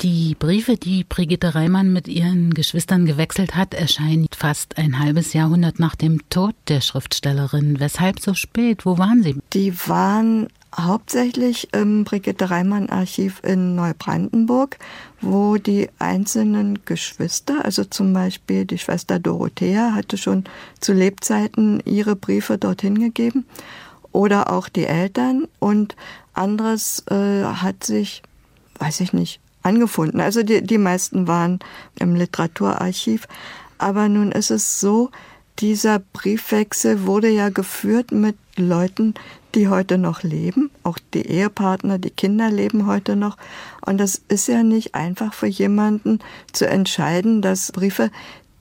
Die 0.00 0.34
Briefe, 0.38 0.76
die 0.76 1.04
Brigitte 1.04 1.54
Reimann 1.54 1.92
mit 1.92 2.08
ihren 2.08 2.52
Geschwistern 2.52 3.06
gewechselt 3.06 3.54
hat, 3.54 3.74
erscheinen 3.74 4.26
fast 4.36 4.76
ein 4.76 4.98
halbes 4.98 5.32
Jahrhundert 5.32 5.78
nach 5.78 5.94
dem 5.94 6.28
Tod 6.28 6.54
der 6.68 6.80
Schriftstellerin. 6.80 7.80
Weshalb 7.80 8.20
so 8.20 8.34
spät? 8.34 8.84
Wo 8.84 8.98
waren 8.98 9.22
sie? 9.22 9.36
Die 9.52 9.72
waren 9.88 10.48
Hauptsächlich 10.76 11.72
im 11.72 12.02
Brigitte 12.02 12.50
Reimann 12.50 12.88
Archiv 12.88 13.40
in 13.44 13.76
Neubrandenburg, 13.76 14.78
wo 15.20 15.56
die 15.56 15.88
einzelnen 16.00 16.84
Geschwister, 16.84 17.64
also 17.64 17.84
zum 17.84 18.12
Beispiel 18.12 18.64
die 18.64 18.78
Schwester 18.78 19.20
Dorothea 19.20 19.92
hatte 19.94 20.18
schon 20.18 20.44
zu 20.80 20.92
Lebzeiten 20.92 21.80
ihre 21.84 22.16
Briefe 22.16 22.58
dorthin 22.58 22.98
gegeben 22.98 23.46
oder 24.10 24.52
auch 24.52 24.68
die 24.68 24.86
Eltern 24.86 25.46
und 25.60 25.94
anderes 26.32 27.04
äh, 27.08 27.44
hat 27.44 27.84
sich, 27.84 28.22
weiß 28.80 29.00
ich 29.00 29.12
nicht, 29.12 29.38
angefunden. 29.64 30.20
Also 30.20 30.42
die, 30.42 30.62
die 30.62 30.78
meisten 30.78 31.26
waren 31.26 31.58
im 31.98 32.14
Literaturarchiv. 32.14 33.26
Aber 33.78 34.08
nun 34.08 34.30
ist 34.30 34.50
es 34.50 34.78
so, 34.80 35.10
dieser 35.58 36.00
Briefwechsel 36.00 37.06
wurde 37.06 37.28
ja 37.28 37.48
geführt 37.48 38.12
mit 38.12 38.36
Leuten, 38.56 39.14
die 39.54 39.68
heute 39.68 39.98
noch 39.98 40.22
leben. 40.22 40.70
Auch 40.82 40.98
die 41.12 41.26
Ehepartner, 41.26 41.98
die 41.98 42.10
Kinder 42.10 42.50
leben 42.50 42.86
heute 42.86 43.14
noch. 43.16 43.36
Und 43.84 43.98
das 43.98 44.20
ist 44.28 44.48
ja 44.48 44.62
nicht 44.62 44.94
einfach 44.94 45.32
für 45.32 45.46
jemanden 45.46 46.18
zu 46.52 46.66
entscheiden, 46.66 47.40
dass 47.40 47.72
Briefe, 47.72 48.10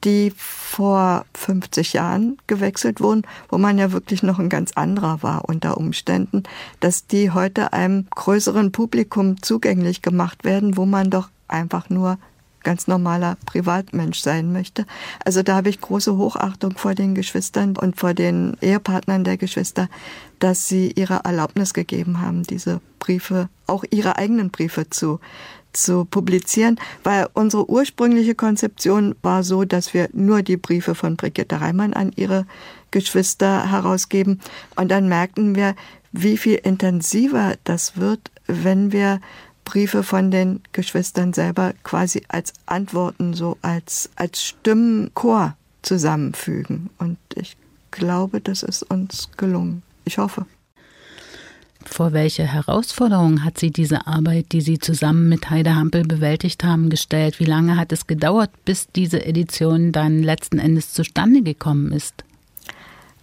die 0.04 0.34
vor 0.36 1.26
50 1.36 1.94
Jahren 1.94 2.38
gewechselt 2.48 3.00
wurden, 3.00 3.24
wo 3.50 3.58
man 3.58 3.78
ja 3.78 3.92
wirklich 3.92 4.24
noch 4.24 4.40
ein 4.40 4.50
ganz 4.50 4.74
anderer 4.74 5.24
war 5.24 5.48
unter 5.48 5.78
Umständen, 5.78 6.44
dass 6.80 7.08
die 7.08 7.32
heute 7.32 7.74
einem 7.74 8.08
größeren 8.16 8.72
Publikum 8.72 9.42
zugänglich 9.42 10.02
gemacht 10.02 10.44
werden, 10.44 10.78
wo 10.78 10.86
man 10.86 11.10
doch 11.10 11.30
einfach 11.48 11.90
nur 11.90 12.18
ganz 12.64 12.88
normaler 12.88 13.38
Privatmensch 13.46 14.20
sein 14.20 14.52
möchte. 14.52 14.86
Also 15.24 15.44
da 15.44 15.58
habe 15.58 15.70
ich 15.70 15.82
große 15.82 16.18
Hochachtung 16.18 16.78
vor 16.78 16.96
den 16.96 17.14
Geschwistern 17.14 17.78
und 17.78 17.98
vor 17.98 18.14
den 18.14 18.58
Ehepartnern 18.62 19.24
der 19.24 19.38
Geschwister, 19.38 19.90
dass 20.40 20.68
sie 20.68 20.92
ihre 20.92 21.22
Erlaubnis 21.26 21.74
gegeben 21.74 22.22
haben, 22.22 22.44
diese 22.44 22.82
Briefe, 23.00 23.50
auch 23.68 23.84
ihre 23.92 24.18
eigenen 24.18 24.50
Briefe 24.50 24.90
zu 24.90 25.20
zu 25.74 26.06
publizieren, 26.06 26.80
weil 27.04 27.28
unsere 27.34 27.70
ursprüngliche 27.70 28.36
Konzeption 28.36 29.16
war 29.22 29.44
so, 29.44 29.66
dass 29.66 29.94
wir 29.94 30.10
nur 30.14 30.42
die 30.42 30.58
Briefe 30.58 30.96
von 30.96 31.18
Brigitte 31.18 31.60
Reimann 31.62 31.94
an 31.94 32.12
ihre 32.16 32.46
Geschwister 32.92 33.70
herausgeben. 33.72 34.40
Und 34.76 34.90
dann 34.90 35.10
merkten 35.10 35.56
wir, 35.56 35.76
wie 36.12 36.38
viel 36.38 36.56
intensiver 36.56 37.56
das 37.64 37.98
wird, 37.98 38.32
wenn 38.48 38.92
wir 38.92 39.20
Briefe 39.66 40.04
von 40.04 40.30
den 40.30 40.62
Geschwistern 40.72 41.34
selber 41.34 41.74
quasi 41.84 42.24
als 42.28 42.54
Antworten, 42.66 43.34
so 43.34 43.58
als, 43.62 44.10
als 44.16 44.44
Stimmenchor 44.44 45.56
zusammenfügen. 45.82 46.90
Und 46.98 47.18
ich 47.36 47.58
glaube, 47.92 48.42
das 48.42 48.64
ist 48.64 48.84
uns 48.84 49.30
gelungen. 49.38 49.84
Ich 50.06 50.18
hoffe. 50.18 50.46
Vor 51.86 52.14
welche 52.14 52.44
Herausforderungen 52.44 53.44
hat 53.44 53.60
Sie 53.60 53.72
diese 53.72 54.08
Arbeit, 54.08 54.52
die 54.52 54.62
Sie 54.62 54.80
zusammen 54.80 55.30
mit 55.30 55.50
Heide 55.50 55.76
Hampel 55.76 56.04
bewältigt 56.04 56.64
haben, 56.64 56.90
gestellt? 56.90 57.40
Wie 57.40 57.46
lange 57.46 57.78
hat 57.78 57.92
es 57.92 58.08
gedauert, 58.08 58.50
bis 58.66 58.88
diese 58.96 59.24
Edition 59.26 59.92
dann 59.92 60.24
letzten 60.24 60.60
Endes 60.60 60.94
zustande 60.94 61.42
gekommen 61.42 61.92
ist? 61.92 62.24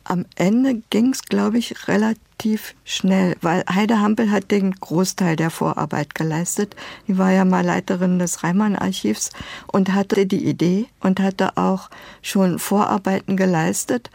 Am 0.04 0.24
Ende 0.34 0.82
ging 0.90 1.12
es, 1.12 1.22
glaube 1.22 1.58
ich, 1.58 1.88
relativ 1.88 2.74
schnell, 2.84 3.36
weil 3.42 3.64
Heide 3.72 4.00
Hampel 4.00 4.30
hat 4.30 4.50
den 4.50 4.72
Großteil 4.72 5.36
der 5.36 5.50
Vorarbeit 5.50 6.14
geleistet. 6.14 6.74
Die 7.06 7.18
war 7.18 7.30
ja 7.32 7.44
mal 7.44 7.64
Leiterin 7.64 8.18
des 8.18 8.42
Reimann-Archivs 8.42 9.30
und 9.66 9.92
hatte 9.92 10.26
die 10.26 10.44
Idee 10.48 10.86
und 11.00 11.20
hatte 11.20 11.56
auch 11.56 11.90
schon 12.22 12.58
Vorarbeiten 12.58 13.36
geleistet. 13.36 14.10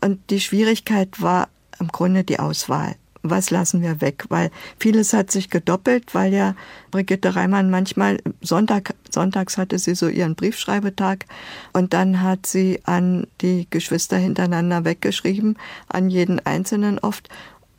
Und 0.00 0.30
die 0.30 0.40
Schwierigkeit 0.40 1.20
war 1.20 1.48
im 1.78 1.88
Grunde 1.88 2.24
die 2.24 2.38
Auswahl 2.38 2.96
was 3.30 3.50
lassen 3.50 3.82
wir 3.82 4.00
weg, 4.00 4.24
weil 4.28 4.50
vieles 4.78 5.12
hat 5.12 5.30
sich 5.30 5.50
gedoppelt, 5.50 6.14
weil 6.14 6.32
ja 6.32 6.54
Brigitte 6.90 7.34
Reimann 7.36 7.70
manchmal 7.70 8.18
Sonntag, 8.40 8.94
sonntags 9.10 9.58
hatte 9.58 9.78
sie 9.78 9.94
so 9.94 10.08
ihren 10.08 10.34
Briefschreibetag 10.34 11.26
und 11.72 11.92
dann 11.92 12.22
hat 12.22 12.46
sie 12.46 12.80
an 12.84 13.26
die 13.40 13.66
Geschwister 13.70 14.16
hintereinander 14.16 14.84
weggeschrieben, 14.84 15.58
an 15.88 16.10
jeden 16.10 16.44
Einzelnen 16.44 16.98
oft. 16.98 17.28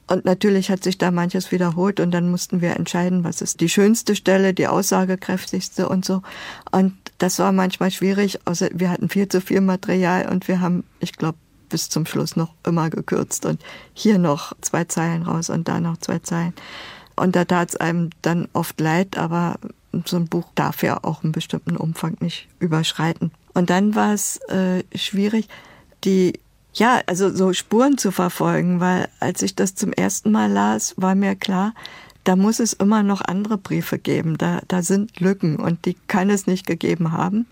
Und 0.09 0.23
natürlich 0.23 0.71
hat 0.71 0.83
sich 0.83 0.97
da 0.97 1.11
manches 1.11 1.51
wiederholt 1.51 1.99
und 1.99 2.11
dann 2.11 2.31
mussten 2.31 2.61
wir 2.61 2.77
entscheiden, 2.77 3.25
was 3.25 3.41
ist 3.41 3.59
die 3.59 3.67
schönste 3.67 4.15
Stelle, 4.15 4.53
die 4.53 4.67
aussagekräftigste 4.67 5.89
und 5.89 6.05
so. 6.05 6.21
Und 6.71 6.93
das 7.17 7.39
war 7.39 7.51
manchmal 7.51 7.91
schwierig, 7.91 8.39
außer 8.45 8.69
wir 8.73 8.89
hatten 8.89 9.09
viel 9.09 9.27
zu 9.27 9.41
viel 9.41 9.59
Material 9.59 10.29
und 10.29 10.47
wir 10.47 10.61
haben, 10.61 10.85
ich 10.99 11.13
glaube, 11.13 11.37
bis 11.69 11.89
zum 11.89 12.05
Schluss 12.05 12.35
noch 12.35 12.53
immer 12.65 12.89
gekürzt 12.89 13.45
und 13.45 13.61
hier 13.93 14.17
noch 14.17 14.53
zwei 14.61 14.85
Zeilen 14.85 15.23
raus 15.23 15.49
und 15.49 15.67
da 15.67 15.79
noch 15.79 15.97
zwei 15.97 16.19
Zeilen. 16.19 16.53
Und 17.15 17.35
da 17.35 17.45
tat 17.45 17.69
es 17.69 17.75
einem 17.75 18.11
dann 18.21 18.47
oft 18.53 18.79
leid, 18.79 19.17
aber 19.17 19.55
so 20.05 20.17
ein 20.17 20.27
Buch 20.27 20.45
darf 20.55 20.83
ja 20.83 21.03
auch 21.03 21.23
einen 21.23 21.31
bestimmten 21.31 21.75
Umfang 21.75 22.17
nicht 22.19 22.47
überschreiten. 22.59 23.31
Und 23.53 23.69
dann 23.69 23.95
war 23.95 24.13
es 24.13 24.37
äh, 24.49 24.83
schwierig, 24.95 25.47
die 26.03 26.39
ja, 26.73 27.01
also 27.07 27.33
so 27.33 27.53
Spuren 27.53 27.97
zu 27.97 28.11
verfolgen, 28.11 28.79
weil 28.79 29.09
als 29.19 29.41
ich 29.41 29.55
das 29.55 29.73
zum 29.73 29.91
ersten 29.93 30.31
Mal 30.31 30.51
las, 30.51 30.93
war 30.95 31.15
mir 31.15 31.35
klar, 31.35 31.73
da 32.23 32.35
muss 32.35 32.59
es 32.59 32.73
immer 32.73 33.03
noch 33.03 33.21
andere 33.21 33.57
Briefe 33.57 33.97
geben. 33.97 34.37
Da, 34.37 34.61
da 34.67 34.81
sind 34.83 35.19
Lücken 35.19 35.55
und 35.55 35.85
die 35.85 35.95
kann 36.07 36.29
es 36.29 36.45
nicht 36.45 36.67
gegeben 36.67 37.13
haben, 37.13 37.47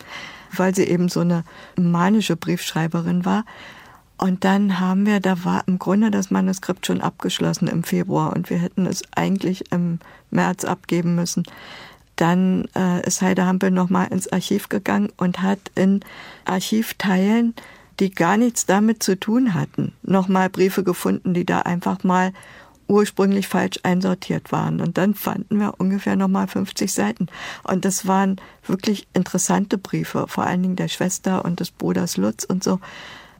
weil 0.56 0.76
sie 0.76 0.84
eben 0.84 1.10
so 1.10 1.22
eine 1.22 1.44
manische 1.76 2.36
Briefschreiberin 2.36 3.26
war. 3.26 3.46
Und 4.18 4.44
dann 4.46 4.80
haben 4.80 5.06
wir, 5.06 5.20
da 5.20 5.44
war 5.44 5.64
im 5.68 5.78
Grunde 5.78 6.10
das 6.10 6.32
Manuskript 6.32 6.86
schon 6.86 7.02
abgeschlossen 7.02 7.68
im 7.68 7.84
Februar 7.84 8.34
und 8.34 8.50
wir 8.50 8.58
hätten 8.58 8.86
es 8.86 9.04
eigentlich 9.16 9.72
im 9.72 10.00
März 10.32 10.64
abgeben 10.64 11.16
müssen. 11.16 11.44
Dann 12.16 12.70
äh, 12.76 13.06
ist 13.06 13.22
Heide 13.22 13.46
Hampel 13.46 13.72
nochmal 13.72 14.08
ins 14.08 14.32
Archiv 14.32 14.70
gegangen 14.70 15.12
und 15.18 15.42
hat 15.42 15.60
in 15.76 16.00
Archivteilen, 16.46 17.54
die 18.00 18.10
gar 18.10 18.38
nichts 18.38 18.66
damit 18.66 19.04
zu 19.04 19.20
tun 19.20 19.54
hatten, 19.54 19.94
nochmal 20.02 20.50
Briefe 20.50 20.84
gefunden, 20.84 21.34
die 21.34 21.46
da 21.46 21.60
einfach 21.62 22.04
mal 22.04 22.32
ursprünglich 22.88 23.48
falsch 23.48 23.80
einsortiert 23.84 24.52
waren. 24.52 24.80
Und 24.80 24.98
dann 24.98 25.14
fanden 25.14 25.60
wir 25.60 25.74
ungefähr 25.80 26.16
nochmal 26.16 26.48
50 26.48 26.94
Seiten. 26.94 27.28
Und 27.64 27.84
das 27.84 28.08
waren 28.08 28.38
wirklich 28.66 29.08
interessante 29.14 29.78
Briefe, 29.78 30.26
vor 30.28 30.46
allen 30.46 30.62
Dingen 30.62 30.76
der 30.76 30.88
Schwester 30.88 31.44
und 31.44 31.60
des 31.60 31.72
Bruders 31.72 32.18
Lutz 32.18 32.44
und 32.44 32.64
so. 32.64 32.80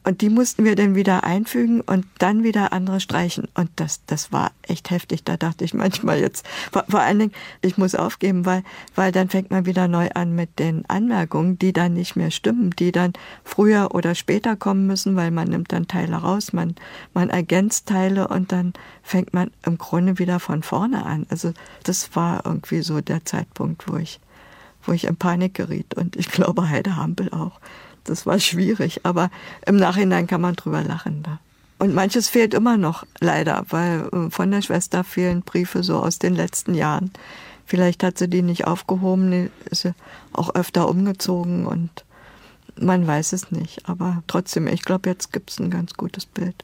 Und 0.06 0.22
die 0.22 0.30
mussten 0.30 0.64
wir 0.64 0.76
dann 0.76 0.94
wieder 0.94 1.24
einfügen 1.24 1.82
und 1.82 2.06
dann 2.20 2.44
wieder 2.44 2.72
andere 2.74 3.00
streichen. 3.00 3.48
Und 3.56 3.72
das, 3.76 4.06
das 4.06 4.32
war 4.32 4.52
echt 4.62 4.92
heftig. 4.92 5.24
Da 5.24 5.36
dachte 5.36 5.66
ich 5.66 5.74
manchmal 5.74 6.20
jetzt, 6.20 6.46
vor, 6.72 6.86
vor 6.88 7.00
allen 7.00 7.18
Dingen, 7.18 7.32
ich 7.62 7.80
muss 7.80 7.96
aufgeben, 7.96 8.46
weil, 8.46 8.64
weil 8.94 9.12
dann 9.12 9.30
fängt 9.30 9.50
man 9.50 9.66
wieder 9.66 9.88
neu 9.88 10.10
an 10.14 10.36
mit 10.36 10.60
den 10.60 10.88
Anmerkungen, 10.88 11.58
die 11.58 11.74
dann 11.74 11.96
nicht 11.96 12.16
mehr 12.16 12.30
stimmen, 12.30 12.70
die 12.78 12.92
dann 12.92 13.14
früher 13.44 13.96
oder 13.96 14.14
später 14.14 14.56
kommen 14.56 14.86
müssen, 14.86 15.16
weil 15.16 15.32
man 15.32 15.48
nimmt 15.48 15.72
dann 15.72 15.88
Teile 15.88 16.18
raus, 16.18 16.54
man, 16.54 16.76
man 17.16 17.32
ergänzt 17.32 17.88
Teile 17.88 18.28
und 18.28 18.52
dann 18.52 18.74
fängt 19.02 19.34
man 19.34 19.50
im 19.66 19.80
Grunde 19.80 20.20
wieder 20.20 20.40
von 20.40 20.62
vorne 20.62 21.04
an. 21.04 21.26
Also 21.30 21.52
das 21.82 22.16
war 22.16 22.46
irgendwie 22.46 22.84
so 22.84 23.02
der 23.02 23.26
Zeitpunkt, 23.26 23.92
wo 23.92 23.98
ich, 23.98 24.20
wo 24.84 24.92
ich 24.92 25.06
in 25.06 25.16
Panik 25.16 25.56
geriet. 25.56 25.96
Und 25.96 26.16
ich 26.16 26.30
glaube, 26.30 26.70
Heide 26.70 26.96
Hampel 26.96 27.32
auch 27.32 27.60
das 28.06 28.26
war 28.26 28.40
schwierig, 28.40 29.02
aber 29.04 29.30
im 29.66 29.76
Nachhinein 29.76 30.28
kann 30.28 30.42
man 30.42 30.56
drüber 30.56 30.84
lachen. 30.84 31.24
Da. 31.24 31.40
Und 31.78 31.94
manches 31.94 32.30
fehlt 32.30 32.54
immer 32.54 32.78
noch, 32.78 33.06
leider, 33.20 33.66
weil 33.70 34.08
äh, 34.12 34.30
von 34.30 34.50
der 34.52 34.62
Schwester 34.62 35.04
fehlen 35.04 35.42
Briefe 35.42 35.84
so 35.84 35.98
aus 35.98 36.20
den 36.20 36.36
letzten 36.36 36.74
Jahren. 36.74 37.12
Vielleicht 37.66 38.04
hat 38.04 38.18
sie 38.18 38.30
die 38.30 38.44
nicht 38.44 38.66
aufgehoben, 38.66 39.50
ist 39.70 39.82
sie 39.82 39.94
auch 40.32 40.54
öfter 40.56 40.88
umgezogen 40.88 41.66
und 41.66 42.06
man 42.80 43.06
weiß 43.08 43.34
es 43.34 43.52
nicht. 43.52 43.90
Aber 43.90 44.24
trotzdem, 44.28 44.68
ich 44.68 44.84
glaube, 44.84 45.10
jetzt 45.10 45.34
gibt 45.34 45.52
es 45.52 45.60
ein 45.60 45.72
ganz 45.72 45.96
gutes 45.96 46.26
Bild. 46.26 46.64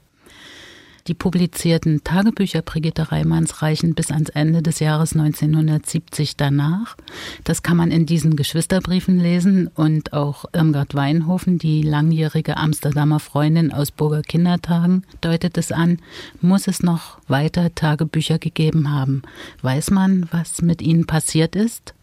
Die 1.08 1.14
publizierten 1.14 2.04
Tagebücher 2.04 2.62
Brigitte 2.62 3.12
Reimanns 3.12 3.62
reichen 3.62 3.96
bis 3.96 4.12
ans 4.12 4.30
Ende 4.30 4.62
des 4.62 4.80
Jahres 4.80 5.14
1970 5.14 6.38
danach. 6.38 6.96
Das 7.44 7.64
kann 7.64 7.78
man 7.78 7.92
in 7.92 8.06
diesen 8.06 8.36
Geschwisterbriefen 8.36 9.20
lesen 9.20 9.68
und 9.68 10.14
auch 10.14 10.46
Irmgard 10.54 10.94
Weinhofen, 10.94 11.58
die 11.58 11.82
langjährige 11.82 12.58
Amsterdamer 12.58 13.20
Freundin 13.20 13.74
aus 13.74 13.92
Burger 13.92 14.22
Kindertagen, 14.22 15.04
deutet 15.22 15.58
es 15.58 15.72
an, 15.72 16.00
muss 16.42 16.68
es 16.68 16.84
noch 16.84 17.18
weiter 17.28 17.74
Tagebücher 17.74 18.38
gegeben 18.38 18.92
haben. 18.92 19.24
Weiß 19.62 19.92
man, 19.92 20.28
was 20.32 20.62
mit 20.62 20.82
ihnen 20.82 21.08
passiert 21.08 21.56
ist? 21.56 21.94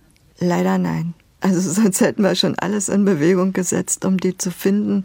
Leider 0.40 0.78
nein. 0.78 1.14
Also 1.40 1.60
sonst 1.70 2.00
hätten 2.00 2.22
wir 2.22 2.34
schon 2.34 2.58
alles 2.58 2.88
in 2.88 3.04
Bewegung 3.04 3.52
gesetzt, 3.52 4.04
um 4.04 4.18
die 4.18 4.36
zu 4.36 4.50
finden. 4.50 5.04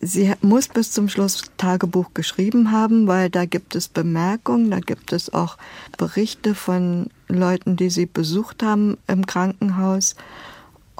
Sie 0.00 0.32
muss 0.42 0.68
bis 0.68 0.92
zum 0.92 1.08
Schluss 1.08 1.42
Tagebuch 1.56 2.12
geschrieben 2.12 2.70
haben, 2.70 3.06
weil 3.06 3.30
da 3.30 3.46
gibt 3.46 3.74
es 3.74 3.88
Bemerkungen, 3.88 4.70
da 4.70 4.80
gibt 4.80 5.12
es 5.12 5.32
auch 5.32 5.56
Berichte 5.96 6.54
von 6.54 7.08
Leuten, 7.28 7.76
die 7.76 7.90
sie 7.90 8.06
besucht 8.06 8.62
haben 8.62 8.98
im 9.06 9.26
Krankenhaus. 9.26 10.14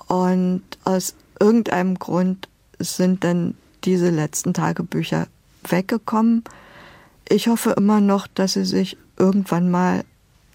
Und 0.08 0.62
aus 0.84 1.14
irgendeinem 1.38 1.98
Grund 1.98 2.48
sind 2.78 3.24
dann 3.24 3.54
diese 3.84 4.10
letzten 4.10 4.54
Tagebücher 4.54 5.28
weggekommen. 5.68 6.44
Ich 7.28 7.48
hoffe 7.48 7.70
immer 7.72 8.00
noch, 8.00 8.26
dass 8.26 8.54
sie 8.54 8.64
sich 8.64 8.96
irgendwann 9.18 9.70
mal 9.70 10.04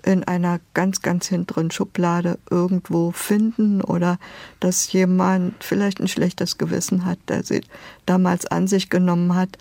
in 0.03 0.23
einer 0.23 0.59
ganz, 0.73 1.01
ganz 1.01 1.27
hinteren 1.27 1.71
Schublade 1.71 2.39
irgendwo 2.49 3.11
finden 3.11 3.81
oder 3.81 4.19
dass 4.59 4.91
jemand 4.91 5.63
vielleicht 5.63 5.99
ein 5.99 6.07
schlechtes 6.07 6.57
Gewissen 6.57 7.05
hat, 7.05 7.19
der 7.27 7.43
sie 7.43 7.61
damals 8.05 8.45
an 8.45 8.67
sich 8.67 8.89
genommen 8.89 9.35
hat 9.35 9.57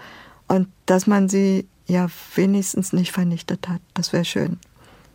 und 0.49 0.69
dass 0.87 1.07
man 1.07 1.29
sie 1.29 1.67
ja 1.87 2.09
wenigstens 2.35 2.93
nicht 2.93 3.13
vernichtet 3.13 3.69
hat. 3.69 3.81
Das 3.95 4.13
wäre 4.13 4.25
schön. 4.25 4.59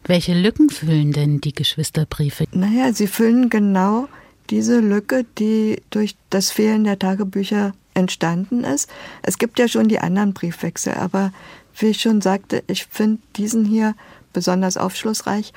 Welche 0.03 0.39
Lücken 0.39 0.69
füllen 0.69 1.11
denn 1.11 1.41
die 1.41 1.53
Geschwisterbriefe? 1.53 2.45
Naja, 2.51 2.93
sie 2.93 3.07
füllen 3.07 3.49
genau 3.49 4.07
diese 4.51 4.79
Lücke, 4.79 5.25
die 5.39 5.81
durch 5.89 6.15
das 6.29 6.51
Fehlen 6.51 6.83
der 6.83 6.99
Tagebücher 6.99 7.73
entstanden 7.95 8.63
ist. 8.63 8.89
Es 9.23 9.39
gibt 9.39 9.57
ja 9.57 9.67
schon 9.67 9.87
die 9.87 9.99
anderen 9.99 10.33
Briefwechsel, 10.33 10.93
aber 10.93 11.31
wie 11.77 11.87
ich 11.87 12.01
schon 12.01 12.21
sagte, 12.21 12.63
ich 12.67 12.85
finde 12.85 13.21
diesen 13.35 13.65
hier 13.65 13.95
besonders 14.35 14.77
aufschlussreich 14.77 15.53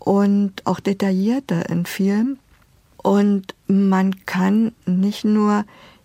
und 0.00 0.66
auch 0.66 0.80
detaillierter 0.80 1.68
in 1.68 1.86
vielen. 1.86 2.40
Und 2.96 3.54
man 3.68 4.26
kann 4.26 4.72
nicht 4.86 5.24
nur 5.24 5.64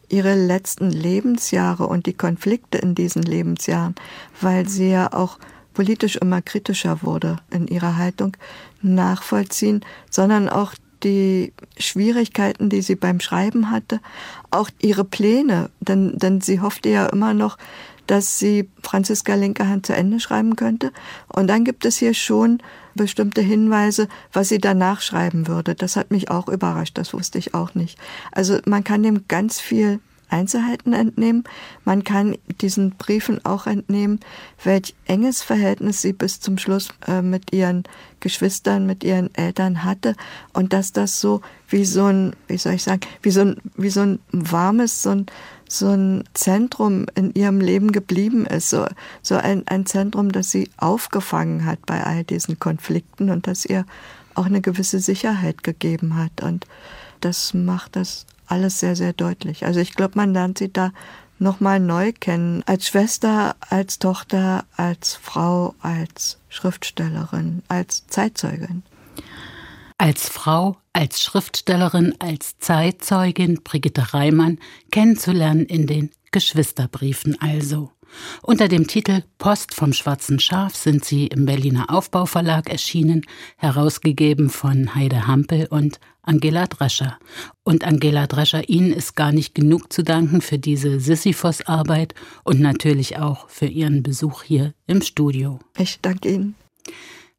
ihre 0.10 0.36
letzten 0.36 0.92
Lebensjahre 0.92 1.88
und 1.88 2.06
die 2.06 2.14
Konflikte 2.14 2.78
in 2.78 2.94
diesen 2.94 3.24
Lebensjahren, 3.24 3.96
weil 4.42 4.68
sie 4.68 4.92
ja 4.92 5.14
auch 5.14 5.40
politisch 5.74 6.18
immer 6.18 6.42
kritischer 6.42 7.04
wurde 7.04 7.38
in 7.52 7.68
ihrer 7.68 7.98
Haltung, 7.98 8.36
nachvollziehen, 8.82 9.82
sondern 10.10 10.50
auch 10.50 10.74
die 11.04 11.54
Schwierigkeiten, 11.78 12.70
die 12.70 12.82
sie 12.82 12.96
beim 12.96 13.20
Schreiben 13.20 13.72
hatte, 13.72 14.02
auch 14.52 14.70
ihre 14.82 15.06
Pläne, 15.06 15.70
denn, 15.80 16.18
denn 16.18 16.42
sie 16.42 16.60
hoffte 16.60 16.90
ja 16.90 17.06
immer 17.06 17.34
noch, 17.34 17.58
dass 18.10 18.40
sie 18.40 18.70
Franziska 18.82 19.36
Linkerhand 19.36 19.86
zu 19.86 19.94
Ende 19.94 20.20
schreiben 20.20 20.56
könnte. 20.56 20.92
Und 21.28 21.48
dann 21.48 21.64
gibt 21.64 21.86
es 21.86 21.98
hier 21.98 22.16
schon 22.16 22.60
bestimmte 22.96 23.42
Hinweise, 23.42 24.08
was 24.34 24.50
sie 24.50 24.58
danach 24.58 25.02
schreiben 25.02 25.48
würde. 25.48 25.76
Das 25.76 25.96
hat 25.96 26.10
mich 26.10 26.32
auch 26.32 26.48
überrascht, 26.48 26.98
das 26.98 27.14
wusste 27.14 27.38
ich 27.38 27.54
auch 27.54 27.76
nicht. 27.76 28.00
Also 28.32 28.58
man 28.66 28.84
kann 28.84 29.04
dem 29.04 29.28
ganz 29.28 29.60
viel 29.60 30.00
Einzelheiten 30.30 30.94
entnehmen. 30.94 31.44
Man 31.86 32.04
kann 32.04 32.38
diesen 32.62 32.92
Briefen 32.92 33.44
auch 33.46 33.68
entnehmen, 33.68 34.20
welch 34.64 34.96
enges 35.06 35.42
Verhältnis 35.42 36.02
sie 36.02 36.14
bis 36.14 36.40
zum 36.40 36.58
Schluss 36.58 36.90
äh, 37.08 37.22
mit 37.22 37.52
ihren 37.54 37.84
Geschwistern, 38.20 38.86
mit 38.86 39.04
ihren 39.04 39.34
Eltern 39.36 39.84
hatte 39.84 40.16
und 40.54 40.74
dass 40.74 40.94
das 40.94 41.20
so 41.20 41.42
wie 41.68 41.86
so 41.86 42.06
ein, 42.06 42.36
wie 42.48 42.58
soll 42.58 42.74
ich 42.74 42.84
sagen, 42.84 43.02
wie 43.22 43.32
so 43.32 43.42
ein, 43.42 43.58
wie 43.76 43.90
so 43.90 44.02
ein 44.02 44.20
warmes, 44.32 45.02
so 45.02 45.12
ein, 45.12 45.26
so 45.72 45.90
ein 45.90 46.24
Zentrum 46.34 47.06
in 47.16 47.34
ihrem 47.34 47.62
Leben 47.62 47.92
geblieben 47.92 48.46
ist, 48.46 48.70
so, 48.70 48.88
so 49.22 49.36
ein, 49.36 49.68
ein 49.68 49.86
Zentrum, 49.86 50.32
das 50.32 50.52
sie 50.52 50.70
aufgefangen 50.78 51.66
hat 51.66 51.86
bei 51.86 52.04
all 52.04 52.24
diesen 52.24 52.60
Konflikten 52.60 53.30
und 53.30 53.48
das 53.48 53.66
ihr 53.66 53.86
auch 54.36 54.48
eine 54.48 54.62
gewisse 54.62 55.00
Sicherheit 55.00 55.64
gegeben 55.64 56.18
hat. 56.18 56.42
Und 56.42 56.66
das 57.22 57.54
macht 57.54 57.96
das 57.96 58.26
alles 58.48 58.80
sehr, 58.80 58.96
sehr 58.96 59.14
deutlich. 59.14 59.66
Also 59.66 59.80
ich 59.80 59.94
glaube, 59.94 60.14
man 60.16 60.34
lernt 60.34 60.58
sie 60.58 60.74
da 60.74 60.92
nochmal 61.38 61.80
neu 61.80 62.14
kennen. 62.14 62.64
Als 62.66 62.88
Schwester, 62.88 63.56
als 63.70 64.00
Tochter, 64.00 64.66
als 64.76 65.16
Frau, 65.16 65.76
als 65.82 66.40
Schriftstellerin, 66.50 67.64
als 67.68 68.08
Zeitzeugin. 68.08 68.84
Als 70.02 70.30
Frau, 70.30 70.78
als 70.94 71.22
Schriftstellerin, 71.22 72.16
als 72.20 72.58
Zeitzeugin 72.58 73.60
Brigitte 73.66 74.14
Reimann 74.14 74.58
kennenzulernen 74.92 75.66
in 75.66 75.88
den 75.88 76.12
Geschwisterbriefen 76.32 77.36
also. 77.42 77.92
Unter 78.42 78.70
dem 78.70 78.88
Titel 78.88 79.24
Post 79.40 79.74
vom 79.74 79.92
schwarzen 79.92 80.40
Schaf 80.40 80.74
sind 80.74 81.04
sie 81.04 81.28
im 81.28 81.46
Berliner 81.46 81.90
Aufbauverlag 81.90 82.70
erschienen, 82.70 83.26
herausgegeben 83.58 84.50
von 84.50 84.96
Heide 84.96 85.28
Hampel 85.28 85.68
und 85.70 86.00
Angela 86.22 86.68
Drescher. 86.68 87.20
Und 87.66 87.84
Angela 87.84 88.26
Drescher, 88.26 88.70
Ihnen 88.70 88.94
ist 88.94 89.18
gar 89.18 89.34
nicht 89.34 89.54
genug 89.54 89.92
zu 89.92 90.06
danken 90.06 90.40
für 90.40 90.60
diese 90.60 91.02
Sisyphos-Arbeit 91.02 92.16
und 92.46 92.62
natürlich 92.62 93.18
auch 93.18 93.50
für 93.50 93.66
Ihren 93.68 94.02
Besuch 94.02 94.44
hier 94.44 94.74
im 94.88 95.02
Studio. 95.02 95.60
Ich 95.78 96.00
danke 96.00 96.30
Ihnen. 96.30 96.56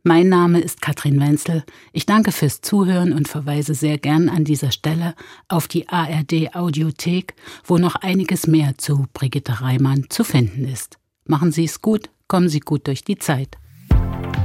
Mein 0.02 0.30
Name 0.30 0.60
ist 0.60 0.80
Katrin 0.80 1.20
Wenzel. 1.20 1.62
Ich 1.92 2.06
danke 2.06 2.32
fürs 2.32 2.62
Zuhören 2.62 3.12
und 3.12 3.28
verweise 3.28 3.74
sehr 3.74 3.98
gern 3.98 4.30
an 4.30 4.44
dieser 4.44 4.72
Stelle 4.72 5.14
auf 5.48 5.68
die 5.68 5.88
ARD 5.88 6.54
Audiothek, 6.54 7.34
wo 7.64 7.76
noch 7.76 7.96
einiges 7.96 8.46
mehr 8.46 8.78
zu 8.78 9.06
Brigitte 9.12 9.60
Reimann 9.60 10.06
zu 10.08 10.24
finden 10.24 10.64
ist. 10.64 10.98
Machen 11.26 11.52
Sie 11.52 11.64
es 11.64 11.82
gut, 11.82 12.08
kommen 12.28 12.48
Sie 12.48 12.60
gut 12.60 12.86
durch 12.86 13.04
die 13.04 13.18
Zeit. 13.18 13.58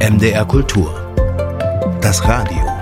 MDR 0.02 0.46
Kultur. 0.46 0.94
Das 2.02 2.22
Radio. 2.28 2.75